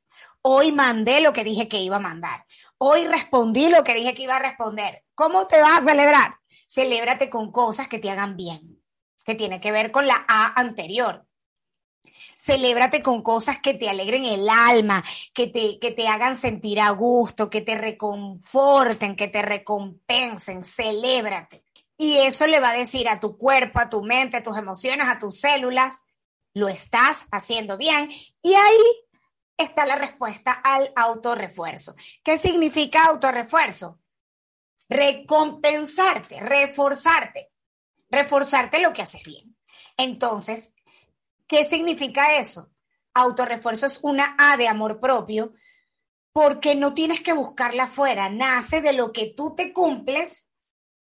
Hoy 0.40 0.72
mandé 0.72 1.20
lo 1.20 1.34
que 1.34 1.44
dije 1.44 1.68
que 1.68 1.82
iba 1.82 1.96
a 1.96 2.00
mandar. 2.00 2.46
Hoy 2.78 3.04
respondí 3.04 3.68
lo 3.68 3.84
que 3.84 3.92
dije 3.92 4.14
que 4.14 4.22
iba 4.22 4.36
a 4.36 4.38
responder. 4.38 5.04
¿Cómo 5.14 5.46
te 5.46 5.60
vas 5.60 5.82
a 5.82 5.84
celebrar? 5.84 6.36
Celébrate 6.66 7.28
con 7.28 7.52
cosas 7.52 7.88
que 7.88 7.98
te 7.98 8.08
hagan 8.08 8.38
bien, 8.38 8.82
que 9.22 9.34
tiene 9.34 9.60
que 9.60 9.70
ver 9.70 9.92
con 9.92 10.06
la 10.06 10.24
A 10.26 10.58
anterior. 10.58 11.26
Celébrate 12.38 13.02
con 13.02 13.20
cosas 13.20 13.58
que 13.58 13.74
te 13.74 13.90
alegren 13.90 14.24
el 14.24 14.48
alma, 14.48 15.04
que 15.34 15.48
te, 15.48 15.78
que 15.78 15.90
te 15.90 16.08
hagan 16.08 16.36
sentir 16.36 16.80
a 16.80 16.88
gusto, 16.92 17.50
que 17.50 17.60
te 17.60 17.76
reconforten, 17.76 19.14
que 19.14 19.28
te 19.28 19.42
recompensen. 19.42 20.64
Celébrate. 20.64 21.65
Y 21.98 22.18
eso 22.18 22.46
le 22.46 22.60
va 22.60 22.70
a 22.70 22.78
decir 22.78 23.08
a 23.08 23.20
tu 23.20 23.38
cuerpo, 23.38 23.80
a 23.80 23.88
tu 23.88 24.02
mente, 24.02 24.36
a 24.36 24.42
tus 24.42 24.56
emociones, 24.56 25.06
a 25.08 25.18
tus 25.18 25.40
células, 25.40 26.04
lo 26.54 26.68
estás 26.68 27.26
haciendo 27.30 27.76
bien. 27.76 28.08
Y 28.42 28.54
ahí 28.54 29.06
está 29.56 29.86
la 29.86 29.96
respuesta 29.96 30.52
al 30.52 30.92
autorrefuerzo. 30.94 31.94
¿Qué 32.22 32.38
significa 32.38 33.06
autorrefuerzo? 33.06 34.00
Recompensarte, 34.88 36.40
reforzarte, 36.40 37.50
reforzarte 38.10 38.80
lo 38.80 38.92
que 38.92 39.02
haces 39.02 39.22
bien. 39.24 39.56
Entonces, 39.96 40.74
¿qué 41.46 41.64
significa 41.64 42.36
eso? 42.36 42.70
Autorrefuerzo 43.14 43.86
es 43.86 44.00
una 44.02 44.36
A 44.38 44.56
de 44.56 44.68
amor 44.68 45.00
propio 45.00 45.54
porque 46.32 46.74
no 46.74 46.92
tienes 46.92 47.22
que 47.22 47.32
buscarla 47.32 47.84
afuera, 47.84 48.28
nace 48.28 48.82
de 48.82 48.92
lo 48.92 49.10
que 49.10 49.32
tú 49.34 49.54
te 49.54 49.72
cumples 49.72 50.48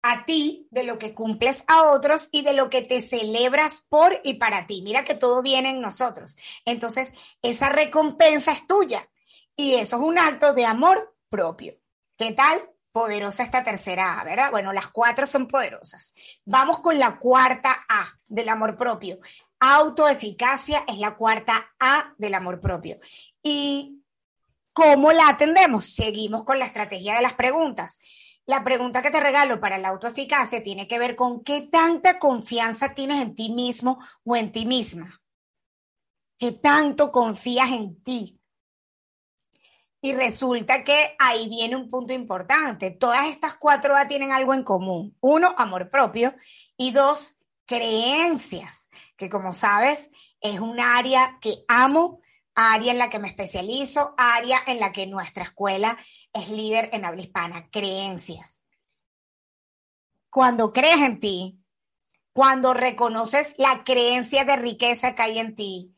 a 0.02 0.24
ti, 0.24 0.66
de 0.70 0.84
lo 0.84 0.98
que 0.98 1.14
cumples 1.14 1.64
a 1.66 1.90
otros 1.90 2.28
y 2.30 2.42
de 2.42 2.52
lo 2.52 2.70
que 2.70 2.82
te 2.82 3.00
celebras 3.00 3.84
por 3.88 4.20
y 4.24 4.34
para 4.34 4.66
ti. 4.66 4.82
Mira 4.82 5.04
que 5.04 5.14
todo 5.14 5.42
viene 5.42 5.70
en 5.70 5.80
nosotros. 5.80 6.36
Entonces, 6.64 7.12
esa 7.42 7.68
recompensa 7.68 8.52
es 8.52 8.66
tuya 8.66 9.08
y 9.56 9.74
eso 9.74 9.96
es 9.96 10.02
un 10.02 10.18
acto 10.18 10.54
de 10.54 10.64
amor 10.64 11.16
propio. 11.28 11.74
¿Qué 12.16 12.32
tal? 12.32 12.62
Poderosa 12.92 13.42
esta 13.42 13.62
tercera 13.62 14.20
A, 14.20 14.24
¿verdad? 14.24 14.50
Bueno, 14.50 14.72
las 14.72 14.88
cuatro 14.88 15.26
son 15.26 15.46
poderosas. 15.46 16.14
Vamos 16.44 16.80
con 16.80 16.98
la 16.98 17.18
cuarta 17.18 17.84
A 17.88 18.06
del 18.26 18.48
amor 18.48 18.76
propio. 18.76 19.18
Autoeficacia 19.60 20.84
es 20.86 20.98
la 20.98 21.16
cuarta 21.16 21.74
A 21.78 22.14
del 22.16 22.34
amor 22.34 22.60
propio. 22.60 22.98
¿Y 23.42 24.02
cómo 24.72 25.12
la 25.12 25.28
atendemos? 25.28 25.92
Seguimos 25.92 26.44
con 26.44 26.58
la 26.58 26.66
estrategia 26.66 27.16
de 27.16 27.22
las 27.22 27.34
preguntas. 27.34 27.98
La 28.48 28.64
pregunta 28.64 29.02
que 29.02 29.10
te 29.10 29.20
regalo 29.20 29.60
para 29.60 29.76
la 29.76 29.88
autoeficacia 29.88 30.62
tiene 30.62 30.88
que 30.88 30.98
ver 30.98 31.16
con 31.16 31.44
qué 31.44 31.68
tanta 31.70 32.18
confianza 32.18 32.94
tienes 32.94 33.20
en 33.20 33.34
ti 33.34 33.52
mismo 33.52 33.98
o 34.24 34.36
en 34.36 34.52
ti 34.52 34.64
misma. 34.64 35.20
¿Qué 36.38 36.52
tanto 36.52 37.10
confías 37.10 37.70
en 37.70 38.02
ti? 38.02 38.40
Y 40.00 40.14
resulta 40.14 40.82
que 40.82 41.14
ahí 41.18 41.46
viene 41.50 41.76
un 41.76 41.90
punto 41.90 42.14
importante. 42.14 42.90
Todas 42.90 43.26
estas 43.26 43.54
cuatro 43.56 43.94
A 43.94 44.08
tienen 44.08 44.32
algo 44.32 44.54
en 44.54 44.64
común. 44.64 45.14
Uno, 45.20 45.54
amor 45.58 45.90
propio. 45.90 46.34
Y 46.78 46.92
dos, 46.92 47.36
creencias, 47.66 48.88
que 49.18 49.28
como 49.28 49.52
sabes, 49.52 50.08
es 50.40 50.58
un 50.58 50.80
área 50.80 51.36
que 51.42 51.64
amo, 51.68 52.22
área 52.58 52.92
en 52.92 52.98
la 52.98 53.08
que 53.08 53.18
me 53.18 53.28
especializo, 53.28 54.14
área 54.16 54.60
en 54.66 54.80
la 54.80 54.92
que 54.92 55.06
nuestra 55.06 55.44
escuela 55.44 55.96
es 56.32 56.48
líder 56.50 56.90
en 56.92 57.04
habla 57.04 57.22
hispana. 57.22 57.68
Creencias. 57.70 58.60
Cuando 60.30 60.72
crees 60.72 60.98
en 60.98 61.20
ti, 61.20 61.58
cuando 62.32 62.74
reconoces 62.74 63.54
la 63.58 63.82
creencia 63.84 64.44
de 64.44 64.56
riqueza 64.56 65.14
que 65.14 65.22
hay 65.22 65.38
en 65.38 65.54
ti, 65.54 65.94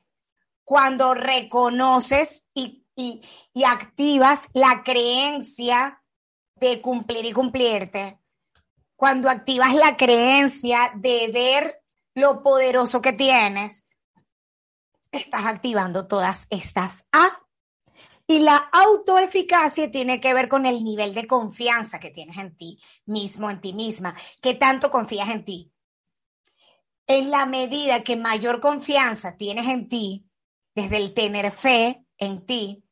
cuando 0.64 1.14
reconoces 1.14 2.44
y 2.54 2.80
y, 3.00 3.64
activas 3.64 4.46
la 4.52 4.82
creencia 4.84 6.00
de 6.56 6.80
cumplir 6.80 7.24
y 7.24 7.32
cumplirte, 7.32 8.18
cuando 8.96 9.30
activas 9.30 9.74
la 9.74 9.96
creencia 9.96 10.92
de 10.94 11.30
ver 11.32 11.82
lo 12.14 12.42
poderoso 12.42 13.00
que 13.00 13.12
tienes, 13.12 13.84
estás 15.12 15.46
activando 15.46 16.06
todas 16.06 16.46
estas 16.50 17.04
A. 17.12 17.38
Y 18.26 18.38
la 18.38 18.56
autoeficacia 18.56 19.90
tiene 19.90 20.20
que 20.20 20.32
ver 20.32 20.48
con 20.48 20.64
el 20.64 20.84
nivel 20.84 21.14
de 21.14 21.26
confianza 21.26 21.98
que 21.98 22.10
tienes 22.10 22.36
en 22.36 22.56
ti 22.56 22.80
mismo, 23.06 23.50
en 23.50 23.60
ti 23.60 23.72
misma. 23.72 24.14
¿Qué 24.40 24.54
tanto 24.54 24.88
confías 24.88 25.28
en 25.30 25.44
ti? 25.44 25.72
En 27.08 27.30
la 27.30 27.44
medida 27.44 28.04
que 28.04 28.16
mayor 28.16 28.60
confianza 28.60 29.36
tienes 29.36 29.66
en 29.66 29.88
ti, 29.88 30.26
desde 30.76 30.98
el 30.98 31.12
tener 31.12 31.50
fe 31.50 32.04
en 32.18 32.46
ti, 32.46 32.84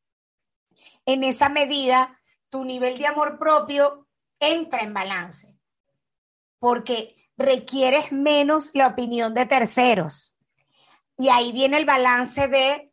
en 1.06 1.22
esa 1.22 1.48
medida 1.48 2.20
tu 2.50 2.64
nivel 2.64 2.98
de 2.98 3.06
amor 3.06 3.38
propio 3.38 4.08
entra 4.40 4.80
en 4.80 4.92
balance, 4.92 5.54
porque 6.58 7.28
requieres 7.36 8.10
menos 8.10 8.70
la 8.74 8.88
opinión 8.88 9.34
de 9.34 9.46
terceros. 9.46 10.34
Y 11.18 11.28
ahí 11.28 11.52
viene 11.52 11.78
el 11.78 11.84
balance 11.84 12.46
de, 12.48 12.92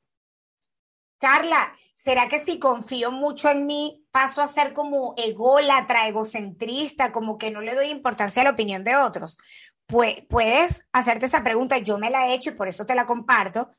Carla, 1.19 1.75
¿será 1.97 2.27
que 2.27 2.43
si 2.43 2.59
confío 2.59 3.11
mucho 3.11 3.49
en 3.49 3.65
mí 3.65 4.05
paso 4.11 4.41
a 4.41 4.47
ser 4.47 4.73
como 4.73 5.13
ególatra, 5.17 6.07
egocentrista, 6.07 7.11
como 7.11 7.37
que 7.37 7.51
no 7.51 7.61
le 7.61 7.75
doy 7.75 7.87
importancia 7.87 8.41
a 8.41 8.45
la 8.45 8.51
opinión 8.51 8.83
de 8.83 8.95
otros? 8.95 9.37
Pues 9.85 10.25
puedes 10.27 10.83
hacerte 10.91 11.27
esa 11.27 11.43
pregunta, 11.43 11.77
yo 11.77 11.97
me 11.97 12.09
la 12.09 12.27
he 12.27 12.33
hecho 12.33 12.49
y 12.49 12.55
por 12.55 12.67
eso 12.67 12.85
te 12.85 12.95
la 12.95 13.05
comparto. 13.05 13.71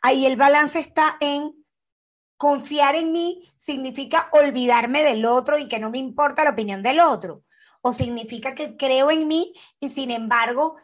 Ahí 0.00 0.24
el 0.24 0.36
balance 0.36 0.78
está 0.78 1.16
en 1.20 1.66
Confiar 2.36 2.96
en 2.96 3.12
mí 3.12 3.50
significa 3.56 4.28
olvidarme 4.32 5.02
del 5.02 5.24
otro 5.24 5.58
y 5.58 5.68
que 5.68 5.78
no 5.78 5.90
me 5.90 5.98
importa 5.98 6.44
la 6.44 6.50
opinión 6.50 6.82
del 6.82 7.00
otro. 7.00 7.44
O 7.80 7.94
significa 7.94 8.54
que 8.54 8.76
creo 8.76 9.10
en 9.10 9.26
mí 9.26 9.54
y 9.80 9.88
sin 9.88 10.10
embargo 10.10 10.76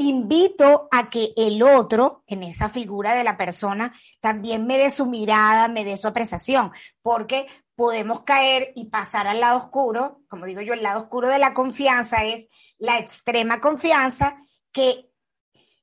invito 0.00 0.88
a 0.90 1.10
que 1.10 1.32
el 1.36 1.62
otro, 1.62 2.24
en 2.26 2.42
esa 2.42 2.70
figura 2.70 3.14
de 3.14 3.22
la 3.22 3.36
persona, 3.36 3.94
también 4.20 4.66
me 4.66 4.78
dé 4.78 4.90
su 4.90 5.04
mirada, 5.04 5.68
me 5.68 5.84
dé 5.84 5.96
su 5.98 6.08
apreciación, 6.08 6.72
porque 7.02 7.46
podemos 7.76 8.22
caer 8.22 8.72
y 8.76 8.86
pasar 8.86 9.26
al 9.26 9.40
lado 9.40 9.58
oscuro, 9.58 10.22
como 10.28 10.46
digo 10.46 10.62
yo, 10.62 10.72
el 10.72 10.82
lado 10.82 11.02
oscuro 11.02 11.28
de 11.28 11.38
la 11.38 11.52
confianza 11.52 12.24
es 12.24 12.48
la 12.78 12.98
extrema 12.98 13.60
confianza 13.60 14.36
que 14.72 15.10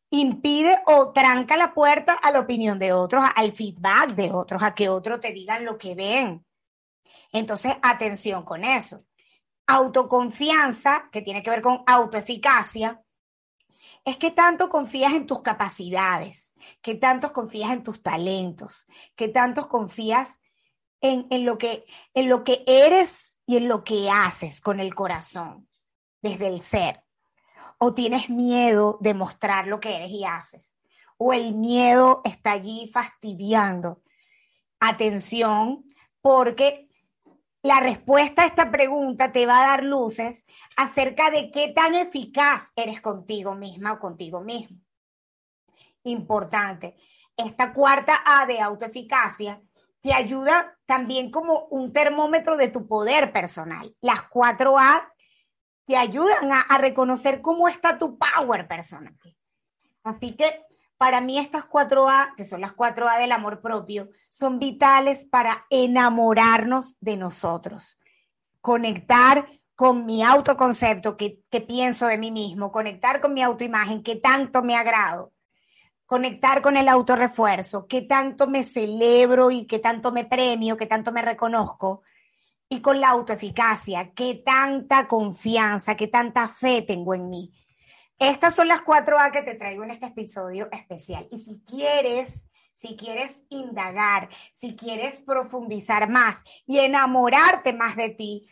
impide 0.10 0.80
o 0.88 1.12
tranca 1.12 1.56
la 1.56 1.74
puerta 1.76 2.14
a 2.14 2.32
la 2.32 2.40
opinión 2.40 2.80
de 2.80 2.94
otros, 2.94 3.24
al 3.36 3.52
feedback 3.54 4.16
de 4.16 4.32
otros, 4.32 4.64
a 4.64 4.74
que 4.74 4.90
otros 4.90 5.20
te 5.20 5.32
digan 5.32 5.64
lo 5.64 5.78
que 5.78 5.94
ven. 5.94 6.44
Entonces, 7.32 7.74
atención 7.84 8.44
con 8.44 8.64
eso. 8.64 9.04
Autoconfianza, 9.68 11.10
que 11.12 11.22
tiene 11.22 11.44
que 11.44 11.52
ver 11.52 11.62
con 11.62 11.84
autoeficacia, 11.86 13.04
es 14.08 14.16
que 14.16 14.32
tanto 14.32 14.70
confías 14.70 15.12
en 15.12 15.28
tus 15.28 15.42
capacidades, 15.42 16.54
que 16.82 16.96
tanto 16.96 17.34
confías 17.34 17.72
en 17.72 17.84
tus 17.84 18.02
talentos, 18.02 18.88
que 19.18 19.28
tanto 19.28 19.68
confías 19.68 20.40
en, 21.02 21.28
en, 21.30 21.46
lo 21.46 21.58
que, 21.58 21.84
en 22.14 22.30
lo 22.30 22.46
que 22.46 22.64
eres 22.66 23.38
y 23.46 23.58
en 23.58 23.68
lo 23.68 23.84
que 23.84 24.10
haces 24.10 24.62
con 24.62 24.80
el 24.80 24.96
corazón, 24.96 25.68
desde 26.22 26.48
el 26.48 26.62
ser 26.62 27.04
o 27.80 27.94
tienes 27.94 28.30
miedo 28.30 28.98
de 29.02 29.14
mostrar 29.14 29.68
lo 29.68 29.82
que 29.82 29.98
eres 29.98 30.12
y 30.12 30.24
haces, 30.24 30.78
o 31.18 31.34
el 31.34 31.54
miedo 31.54 32.22
está 32.24 32.54
allí 32.54 32.90
fastidiando. 32.94 34.02
Atención, 34.80 35.84
porque 36.22 36.87
la 37.64 37.80
respuesta 37.80 38.44
a 38.44 38.46
esta 38.46 38.72
pregunta 38.72 39.32
te 39.32 39.46
va 39.46 39.60
a 39.60 39.68
dar 39.68 39.84
luces 39.84 40.44
acerca 40.76 41.32
de 41.32 41.52
qué 41.52 41.70
tan 41.70 41.96
eficaz 41.96 42.64
eres 42.76 43.02
contigo 43.02 43.56
misma 43.56 43.94
o 43.94 44.00
contigo 44.00 44.42
mismo. 44.42 44.80
Importante. 46.04 46.96
Esta 47.36 47.74
cuarta 47.74 48.22
A 48.26 48.46
de 48.46 48.60
autoeficacia 48.60 49.62
te 50.02 50.14
ayuda 50.14 50.78
también 50.86 51.32
como 51.32 51.66
un 51.66 51.92
termómetro 51.92 52.56
de 52.58 52.70
tu 52.70 52.88
poder 52.88 53.32
personal. 53.32 53.94
Las 54.02 54.24
cuatro 54.30 54.80
A 54.80 55.12
te 55.86 55.98
ayudan 55.98 56.52
a, 56.52 56.78
reconocer 56.78 57.42
cómo 57.42 57.68
está 57.68 57.98
tu 57.98 58.18
power 58.18 58.68
personal. 58.68 59.16
Así 60.04 60.36
que 60.36 60.62
para 60.98 61.22
mí 61.22 61.38
estas 61.38 61.66
cuatro 61.66 62.10
A, 62.10 62.34
que 62.36 62.46
son 62.46 62.62
las 62.62 62.74
cuatro 62.74 63.08
A 63.08 63.20
del 63.20 63.32
amor 63.32 63.62
propio, 63.62 64.10
son 64.30 64.60
vitales 64.60 65.20
para 65.30 65.66
enamorarnos 65.70 66.96
de 67.00 67.18
nosotros, 67.18 67.98
conectar 68.62 69.48
con 69.76 70.06
mi 70.06 70.24
autoconcepto, 70.24 71.16
que, 71.16 71.42
que 71.52 71.62
pienso 71.62 72.08
de 72.08 72.18
mí 72.18 72.32
mismo, 72.32 72.72
conectar 72.72 73.22
con 73.22 73.34
mi 73.34 73.44
autoimagen, 73.44 74.02
que 74.02 74.16
tanto 74.16 74.64
me 74.64 74.76
agrado, 74.76 75.34
conectar 76.08 76.62
con 76.62 76.78
el 76.78 76.90
autorrefuerzo, 76.90 77.86
que 77.86 78.02
tanto 78.02 78.48
me 78.48 78.64
celebro 78.64 79.52
y 79.52 79.68
que 79.68 79.78
tanto 79.78 80.12
me 80.12 80.26
premio, 80.26 80.78
que 80.78 80.88
tanto 80.88 81.12
me 81.12 81.22
reconozco, 81.22 82.02
y 82.70 82.82
con 82.82 83.00
la 83.00 83.10
autoeficacia, 83.10 84.12
qué 84.14 84.42
tanta 84.44 85.08
confianza, 85.08 85.96
qué 85.96 86.08
tanta 86.08 86.48
fe 86.48 86.82
tengo 86.82 87.14
en 87.14 87.30
mí. 87.30 87.54
Estas 88.20 88.56
son 88.56 88.68
las 88.68 88.82
cuatro 88.82 89.20
A 89.20 89.32
que 89.32 89.44
te 89.44 89.54
traigo 89.56 89.84
en 89.84 89.92
este 89.92 90.08
episodio 90.08 90.68
especial. 90.72 91.28
Y 91.32 91.38
si 91.40 91.62
quieres, 91.68 92.44
si 92.74 92.96
quieres 92.96 93.40
indagar, 93.50 94.30
si 94.56 94.76
quieres 94.76 95.22
profundizar 95.22 96.10
más 96.10 96.38
y 96.66 96.80
enamorarte 96.80 97.74
más 97.74 97.96
de 97.96 98.10
ti, 98.10 98.50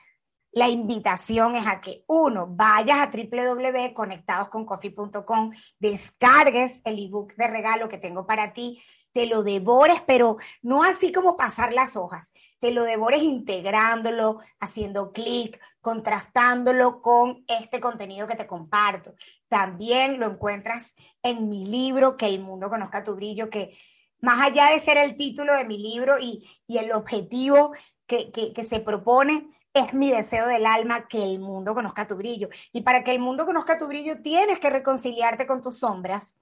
la 0.51 0.69
invitación 0.69 1.55
es 1.57 1.65
a 1.67 1.81
que 1.81 2.03
uno, 2.07 2.47
vayas 2.47 2.99
a 2.99 3.11
www.conectadosconcoffee.com, 3.11 5.51
descargues 5.79 6.79
el 6.85 6.99
ebook 6.99 7.33
de 7.35 7.47
regalo 7.47 7.89
que 7.89 7.97
tengo 7.97 8.25
para 8.25 8.53
ti, 8.53 8.81
te 9.15 9.27
lo 9.27 9.43
devores, 9.43 10.01
pero 10.05 10.35
no 10.61 10.83
así 10.83 11.13
como 11.13 11.37
pasar 11.37 11.71
las 11.71 11.95
hojas, 11.95 12.33
te 12.59 12.71
lo 12.71 12.83
devores 12.83 13.23
integrándolo, 13.23 14.41
haciendo 14.59 15.13
clic, 15.13 15.57
contrastándolo 15.79 17.01
con 17.01 17.45
este 17.47 17.79
contenido 17.79 18.27
que 18.27 18.35
te 18.35 18.45
comparto. 18.45 19.13
También 19.47 20.19
lo 20.19 20.25
encuentras 20.25 20.93
en 21.23 21.47
mi 21.47 21.65
libro, 21.65 22.17
Que 22.17 22.25
el 22.25 22.41
mundo 22.41 22.67
conozca 22.67 23.05
tu 23.05 23.15
brillo, 23.15 23.49
que 23.49 23.71
más 24.19 24.45
allá 24.45 24.71
de 24.71 24.81
ser 24.81 24.97
el 24.97 25.15
título 25.15 25.57
de 25.57 25.63
mi 25.63 25.77
libro 25.77 26.19
y, 26.19 26.43
el 26.67 26.91
objetivo 26.91 27.71
que, 28.07 28.33
que, 28.33 28.65
se 28.65 28.81
propone, 28.81 29.47
es 29.73 29.93
mi 29.93 30.11
deseo 30.11 30.45
del 30.47 30.65
alma 30.65 31.07
que 31.07 31.23
el 31.23 31.39
mundo 31.39 31.73
conozca 31.73 32.05
tu 32.05 32.17
brillo. 32.17 32.49
Y 32.73 32.81
para 32.81 33.05
que 33.05 33.11
el 33.11 33.19
mundo 33.19 33.45
conozca 33.45 33.77
tu 33.77 33.87
brillo, 33.87 34.21
tienes 34.21 34.59
que 34.59 34.69
reconciliarte 34.69 35.47
con 35.47 35.63
tus 35.63 35.79
sombras 35.79 36.37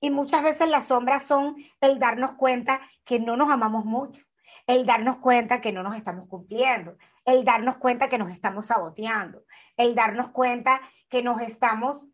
y 0.00 0.10
muchas 0.10 0.42
veces 0.42 0.68
las 0.68 0.88
sombras 0.88 1.24
son 1.24 1.56
el 1.80 1.98
darnos 1.98 2.32
cuenta 2.32 2.80
que 3.04 3.20
no 3.20 3.36
nos 3.36 3.50
amamos 3.50 3.84
mucho, 3.84 4.22
el 4.66 4.86
darnos 4.86 5.18
cuenta 5.18 5.60
que 5.60 5.72
no 5.72 5.82
nos 5.82 5.96
estamos 5.96 6.28
cumpliendo, 6.28 6.96
el 7.24 7.44
darnos 7.44 7.76
cuenta 7.76 8.08
que 8.08 8.18
nos 8.18 8.30
estamos 8.30 8.66
saboteando, 8.66 9.42
el 9.76 9.94
darnos 9.94 10.30
cuenta 10.30 10.80
que 11.08 11.22
nos 11.22 11.40
estamos 11.40 12.06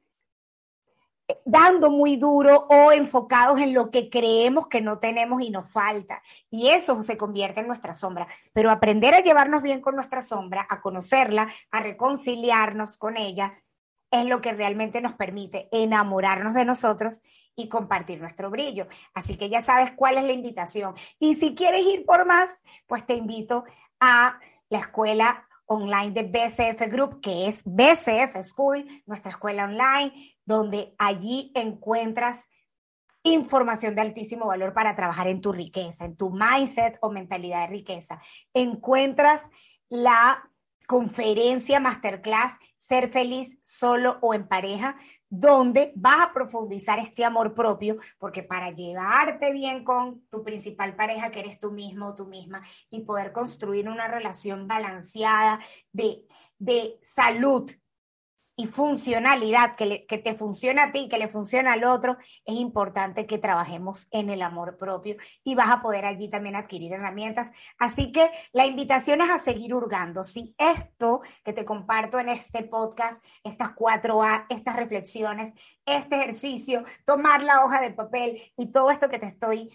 dando 1.44 1.90
muy 1.90 2.16
duro 2.16 2.66
o 2.68 2.92
enfocados 2.92 3.60
en 3.60 3.74
lo 3.74 3.90
que 3.90 4.08
creemos 4.10 4.68
que 4.68 4.80
no 4.80 4.98
tenemos 4.98 5.42
y 5.42 5.50
nos 5.50 5.70
falta. 5.70 6.22
Y 6.50 6.68
eso 6.68 7.02
se 7.04 7.16
convierte 7.16 7.60
en 7.60 7.66
nuestra 7.66 7.96
sombra. 7.96 8.28
Pero 8.52 8.70
aprender 8.70 9.14
a 9.14 9.20
llevarnos 9.20 9.62
bien 9.62 9.80
con 9.80 9.96
nuestra 9.96 10.20
sombra, 10.20 10.66
a 10.68 10.80
conocerla, 10.80 11.52
a 11.70 11.80
reconciliarnos 11.80 12.96
con 12.96 13.16
ella, 13.16 13.54
es 14.16 14.28
lo 14.28 14.40
que 14.40 14.52
realmente 14.52 15.00
nos 15.00 15.14
permite 15.14 15.68
enamorarnos 15.72 16.54
de 16.54 16.64
nosotros 16.64 17.22
y 17.54 17.68
compartir 17.68 18.20
nuestro 18.20 18.50
brillo. 18.50 18.86
Así 19.14 19.36
que 19.36 19.48
ya 19.48 19.60
sabes 19.60 19.92
cuál 19.92 20.18
es 20.18 20.24
la 20.24 20.32
invitación. 20.32 20.94
Y 21.18 21.34
si 21.34 21.54
quieres 21.54 21.86
ir 21.86 22.04
por 22.04 22.26
más, 22.26 22.48
pues 22.86 23.06
te 23.06 23.14
invito 23.14 23.64
a 24.00 24.38
la 24.68 24.78
escuela 24.78 25.46
online 25.66 26.10
de 26.10 26.22
BCF 26.22 26.90
Group, 26.90 27.20
que 27.20 27.48
es 27.48 27.62
BCF 27.64 28.42
School, 28.44 28.86
nuestra 29.06 29.30
escuela 29.30 29.64
online, 29.64 30.12
donde 30.44 30.94
allí 30.98 31.52
encuentras 31.54 32.48
información 33.22 33.94
de 33.94 34.02
altísimo 34.02 34.46
valor 34.46 34.72
para 34.72 34.94
trabajar 34.94 35.26
en 35.26 35.40
tu 35.40 35.52
riqueza, 35.52 36.04
en 36.04 36.16
tu 36.16 36.30
mindset 36.30 36.96
o 37.00 37.10
mentalidad 37.10 37.62
de 37.62 37.66
riqueza. 37.66 38.20
Encuentras 38.54 39.42
la 39.88 40.48
conferencia 40.86 41.80
masterclass 41.80 42.54
Ser 42.86 43.10
feliz 43.10 43.58
solo 43.64 44.18
o 44.20 44.32
en 44.32 44.46
pareja, 44.46 44.96
donde 45.28 45.92
vas 45.96 46.20
a 46.20 46.32
profundizar 46.32 47.00
este 47.00 47.24
amor 47.24 47.52
propio, 47.52 47.96
porque 48.18 48.44
para 48.44 48.70
llevarte 48.70 49.52
bien 49.52 49.82
con 49.82 50.24
tu 50.28 50.44
principal 50.44 50.94
pareja, 50.94 51.32
que 51.32 51.40
eres 51.40 51.58
tú 51.58 51.72
mismo 51.72 52.08
o 52.08 52.14
tú 52.14 52.26
misma, 52.26 52.62
y 52.90 53.00
poder 53.00 53.32
construir 53.32 53.88
una 53.88 54.06
relación 54.06 54.68
balanceada 54.68 55.58
de, 55.90 56.24
de 56.58 57.00
salud, 57.02 57.68
y 58.56 58.66
funcionalidad 58.68 59.76
que, 59.76 60.06
que, 60.06 60.18
te 60.18 60.34
funciona 60.34 60.84
a 60.84 60.92
ti, 60.92 61.08
que 61.08 61.18
le 61.18 61.28
funciona 61.28 61.74
al 61.74 61.84
otro, 61.84 62.16
es 62.44 62.56
importante 62.56 63.26
que 63.26 63.38
trabajemos 63.38 64.08
en 64.10 64.30
el 64.30 64.40
amor 64.40 64.78
propio 64.78 65.16
y 65.44 65.54
vas 65.54 65.70
a 65.70 65.82
poder 65.82 66.06
allí 66.06 66.28
también 66.28 66.56
adquirir 66.56 66.94
herramientas. 66.94 67.52
Así 67.78 68.12
que 68.12 68.30
la 68.52 68.66
invitación 68.66 69.20
es 69.20 69.30
a 69.30 69.38
seguir 69.38 69.74
hurgando. 69.74 70.24
Si 70.24 70.54
esto 70.58 71.20
que 71.44 71.52
te 71.52 71.64
comparto 71.66 72.18
en 72.18 72.30
este 72.30 72.62
podcast, 72.62 73.22
estas 73.44 73.72
cuatro 73.74 74.22
A, 74.22 74.46
estas 74.48 74.74
reflexiones, 74.76 75.52
este 75.84 76.16
ejercicio, 76.16 76.84
tomar 77.04 77.42
la 77.42 77.64
hoja 77.64 77.80
de 77.80 77.90
papel 77.90 78.40
y 78.56 78.72
todo 78.72 78.90
esto 78.90 79.08
que 79.08 79.18
te 79.18 79.26
estoy 79.26 79.70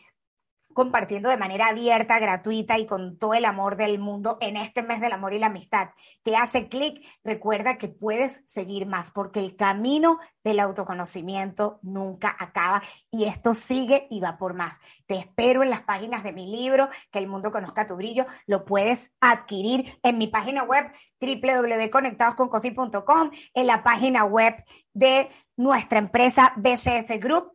compartiendo 0.74 1.30
de 1.30 1.38
manera 1.38 1.68
abierta, 1.68 2.20
gratuita 2.20 2.78
y 2.78 2.86
con 2.86 3.18
todo 3.18 3.34
el 3.34 3.46
amor 3.46 3.78
del 3.78 4.00
mundo 4.00 4.38
en 4.42 4.58
este 4.58 4.84
mes 4.84 5.02
del 5.02 5.14
amor 5.14 5.34
y 5.34 5.40
la 5.40 5.48
amistad. 5.48 5.90
Te 6.24 6.36
hace 6.36 6.68
clic, 6.68 7.04
recuerda 7.24 7.78
que 7.78 7.88
puedes 7.88 8.44
seguir 8.46 8.86
más 8.86 9.12
porque 9.12 9.40
el 9.40 9.56
camino 9.56 10.20
del 10.44 10.60
autoconocimiento 10.60 11.80
nunca 11.82 12.36
acaba 12.40 12.82
y 13.12 13.26
esto 13.26 13.54
sigue 13.54 14.08
y 14.10 14.20
va 14.20 14.38
por 14.38 14.54
más. 14.54 14.80
Te 15.06 15.16
espero 15.16 15.64
en 15.64 15.70
las 15.70 15.82
páginas 15.82 16.24
de 16.24 16.34
mi 16.34 16.52
libro, 16.52 16.90
Que 17.12 17.20
el 17.20 17.28
mundo 17.28 17.52
conozca 17.52 17.88
tu 17.88 17.96
brillo. 17.96 18.26
Lo 18.48 18.66
puedes 18.66 19.12
adquirir 19.20 20.00
en 20.04 20.18
mi 20.18 20.28
página 20.28 20.64
web 20.64 20.92
www.conectadosconcoffee.com, 21.20 23.32
en 23.54 23.68
la 23.68 23.84
página 23.84 24.26
web 24.26 24.56
de 24.94 25.30
nuestra 25.58 26.00
empresa 26.00 26.54
BCF 26.58 27.20
Group 27.20 27.52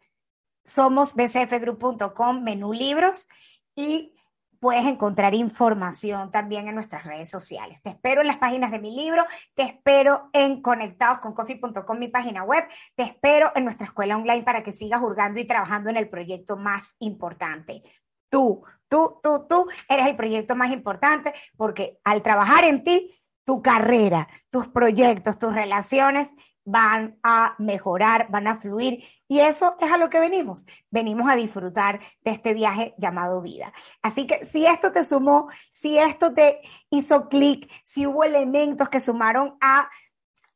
somos 0.67 1.15
bcfgroup.com, 1.15 2.43
menú 2.43 2.73
libros 2.73 3.29
y 3.77 4.13
puedes 4.59 4.85
encontrar 4.87 5.35
información 5.35 6.31
también 6.31 6.67
en 6.67 6.75
nuestras 6.75 7.05
redes 7.05 7.31
sociales. 7.31 7.81
Te 7.83 7.91
espero 7.91 8.23
en 8.23 8.27
las 8.27 8.39
páginas 8.39 8.73
de 8.73 8.81
mi 8.81 8.95
libro, 8.95 9.25
te 9.55 9.63
espero 9.63 10.29
en 10.33 10.61
conectadosconcoffee.com, 10.61 11.99
mi 11.99 12.09
página 12.09 12.43
web, 12.43 12.65
te 12.97 13.05
espero 13.05 13.53
en 13.55 13.65
nuestra 13.65 13.87
escuela 13.87 14.17
online 14.17 14.43
para 14.43 14.65
que 14.65 14.73
sigas 14.73 15.01
juzgando 15.01 15.41
y 15.41 15.47
trabajando 15.47 15.91
en 15.91 15.99
el 15.99 16.09
proyecto 16.09 16.57
más 16.57 16.97
importante. 16.99 17.83
Tú, 18.29 18.65
tú, 18.89 19.21
tú, 19.23 19.47
tú 19.49 19.67
eres 19.89 20.07
el 20.07 20.17
proyecto 20.17 20.57
más 20.57 20.73
importante 20.73 21.33
porque 21.57 21.99
al 22.03 22.23
trabajar 22.23 22.65
en 22.65 22.83
ti, 22.83 23.11
tu 23.45 23.63
carrera, 23.63 24.27
tus 24.51 24.67
proyectos, 24.67 25.39
tus 25.39 25.55
relaciones 25.55 26.29
van 26.67 27.19
a 27.23 27.55
mejorar, 27.59 28.27
van 28.29 28.47
a 28.49 28.59
fluir. 28.59 29.03
Y 29.29 29.41
eso 29.41 29.77
es 29.81 29.91
a 29.91 29.97
lo 29.97 30.11
que 30.11 30.21
venimos. 30.21 30.67
Venimos 30.91 31.31
a 31.31 31.37
disfrutar 31.37 32.01
de 32.23 32.33
este 32.33 32.53
viaje 32.53 32.95
llamado 32.99 33.41
vida. 33.41 33.73
Así 34.03 34.27
que 34.27 34.45
si 34.45 34.67
esto 34.67 34.93
te 34.93 35.03
sumó, 35.03 35.49
si 35.71 35.97
esto 35.97 36.35
te 36.35 36.61
hizo 36.91 37.29
clic, 37.29 37.71
si 37.85 38.07
hubo 38.07 38.25
elementos 38.25 38.89
que 38.89 39.01
sumaron 39.01 39.57
a, 39.61 39.89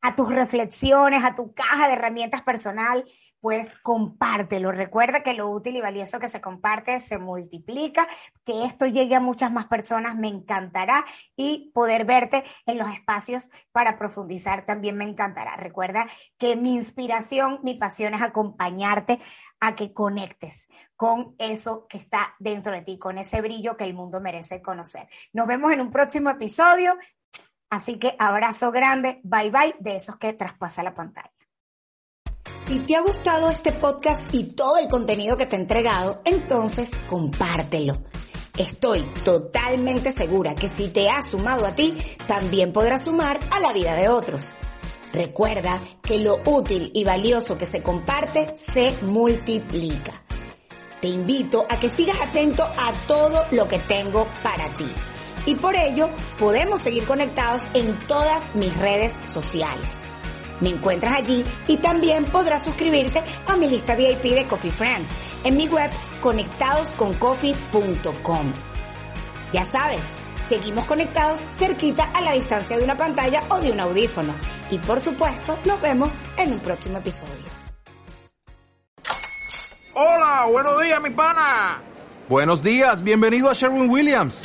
a 0.02 0.14
tus 0.14 0.28
reflexiones, 0.28 1.24
a 1.24 1.34
tu 1.34 1.52
caja 1.54 1.88
de 1.88 1.94
herramientas 1.94 2.42
personal, 2.42 3.04
pues 3.40 3.74
compártelo. 3.82 4.70
Recuerda 4.70 5.22
que 5.22 5.32
lo 5.32 5.50
útil 5.50 5.76
y 5.76 5.80
valioso 5.80 6.20
que 6.20 6.28
se 6.28 6.40
comparte 6.40 7.00
se 7.00 7.18
multiplica, 7.18 8.06
que 8.44 8.64
esto 8.64 8.86
llegue 8.86 9.14
a 9.14 9.20
muchas 9.20 9.50
más 9.50 9.66
personas 9.66 10.14
me 10.16 10.28
encantará 10.28 11.04
y 11.36 11.70
poder 11.72 12.04
verte 12.04 12.44
en 12.66 12.78
los 12.78 12.92
espacios 12.92 13.50
para 13.72 13.98
profundizar 13.98 14.66
también 14.66 14.96
me 14.96 15.04
encantará. 15.04 15.56
Recuerda 15.56 16.06
que 16.38 16.56
mi 16.56 16.74
inspiración, 16.74 17.60
mi 17.62 17.74
pasión 17.74 18.14
es 18.14 18.22
acompañarte 18.22 19.20
a 19.60 19.74
que 19.74 19.92
conectes 19.92 20.68
con 20.96 21.34
eso 21.38 21.86
que 21.88 21.98
está 21.98 22.34
dentro 22.38 22.72
de 22.72 22.82
ti, 22.82 22.98
con 22.98 23.18
ese 23.18 23.40
brillo 23.40 23.76
que 23.76 23.84
el 23.84 23.94
mundo 23.94 24.20
merece 24.20 24.62
conocer. 24.62 25.08
Nos 25.32 25.46
vemos 25.46 25.72
en 25.72 25.80
un 25.80 25.90
próximo 25.90 26.30
episodio. 26.30 26.96
Así 27.70 27.98
que 27.98 28.16
abrazo 28.18 28.72
grande, 28.72 29.20
bye 29.22 29.50
bye, 29.50 29.74
de 29.78 29.96
esos 29.96 30.16
que 30.16 30.33
traspasa 30.33 30.83
la 30.83 30.92
pantalla. 30.92 31.30
Si 32.66 32.80
te 32.80 32.96
ha 32.96 33.00
gustado 33.00 33.48
este 33.48 33.72
podcast 33.72 34.33
y 34.35 34.54
todo 34.54 34.76
el 34.76 34.88
contenido 34.88 35.37
que 35.37 35.46
te 35.46 35.56
he 35.56 35.61
entregado, 35.61 36.20
entonces 36.24 36.90
compártelo. 37.09 37.94
Estoy 38.59 39.02
totalmente 39.24 40.12
segura 40.12 40.54
que 40.54 40.68
si 40.68 40.88
te 40.88 41.09
ha 41.09 41.22
sumado 41.22 41.64
a 41.64 41.74
ti, 41.74 41.96
también 42.26 42.72
podrás 42.72 43.04
sumar 43.04 43.40
a 43.50 43.61
la 43.61 43.72
vida 43.72 43.94
de 43.94 44.09
otros. 44.09 44.52
Recuerda 45.12 45.80
que 46.02 46.18
lo 46.18 46.40
útil 46.44 46.90
y 46.94 47.04
valioso 47.04 47.56
que 47.56 47.66
se 47.66 47.83
comparte 47.83 48.54
se 48.56 48.94
multiplica. 49.02 50.22
Te 51.00 51.09
invito 51.09 51.66
a 51.68 51.78
que 51.78 51.88
sigas 51.88 52.20
atento 52.20 52.62
a 52.62 52.92
todo 53.06 53.46
lo 53.52 53.66
que 53.66 53.78
tengo 53.78 54.26
para 54.42 54.74
ti. 54.74 54.87
Y 55.46 55.55
por 55.57 55.74
ello 55.76 56.11
podemos 56.38 56.83
seguir 56.83 57.07
conectados 57.07 57.62
en 57.74 57.98
todas 58.07 58.55
mis 58.55 58.74
redes 58.76 59.14
sociales. 59.24 60.00
Me 60.61 60.70
encuentras 60.70 61.14
allí 61.14 61.44
y 61.66 61.79
también 61.79 62.26
podrás 62.26 62.62
suscribirte 62.64 63.20
a 63.46 63.57
mi 63.57 63.68
lista 63.68 63.96
VIP 63.96 64.35
de 64.35 64.46
Coffee 64.46 64.70
Friends 64.72 65.11
en 65.44 65.57
mi 65.57 65.66
web 65.68 65.90
conectadosconcoffee.com. 66.20 68.53
Ya 69.53 69.64
sabes, 69.64 70.03
seguimos 70.48 70.85
conectados 70.85 71.40
cerquita 71.53 72.05
a 72.14 72.20
la 72.20 72.35
distancia 72.35 72.76
de 72.76 72.85
una 72.85 72.96
pantalla 72.96 73.42
o 73.48 73.59
de 73.59 73.72
un 73.72 73.81
audífono. 73.81 74.37
Y 74.70 74.79
por 74.79 75.00
supuesto, 75.00 75.59
nos 75.64 75.81
vemos 75.81 76.12
en 76.37 76.53
un 76.53 76.61
próximo 76.61 76.98
episodio. 76.98 77.35
Hola, 79.94 80.46
buenos 80.50 80.83
días, 80.83 81.00
mi 81.03 81.11
pana. 81.11 81.81
Buenos 82.29 82.62
días, 82.62 83.03
bienvenido 83.03 83.50
a 83.50 83.55
Sherwin 83.55 83.90
Williams. 83.90 84.44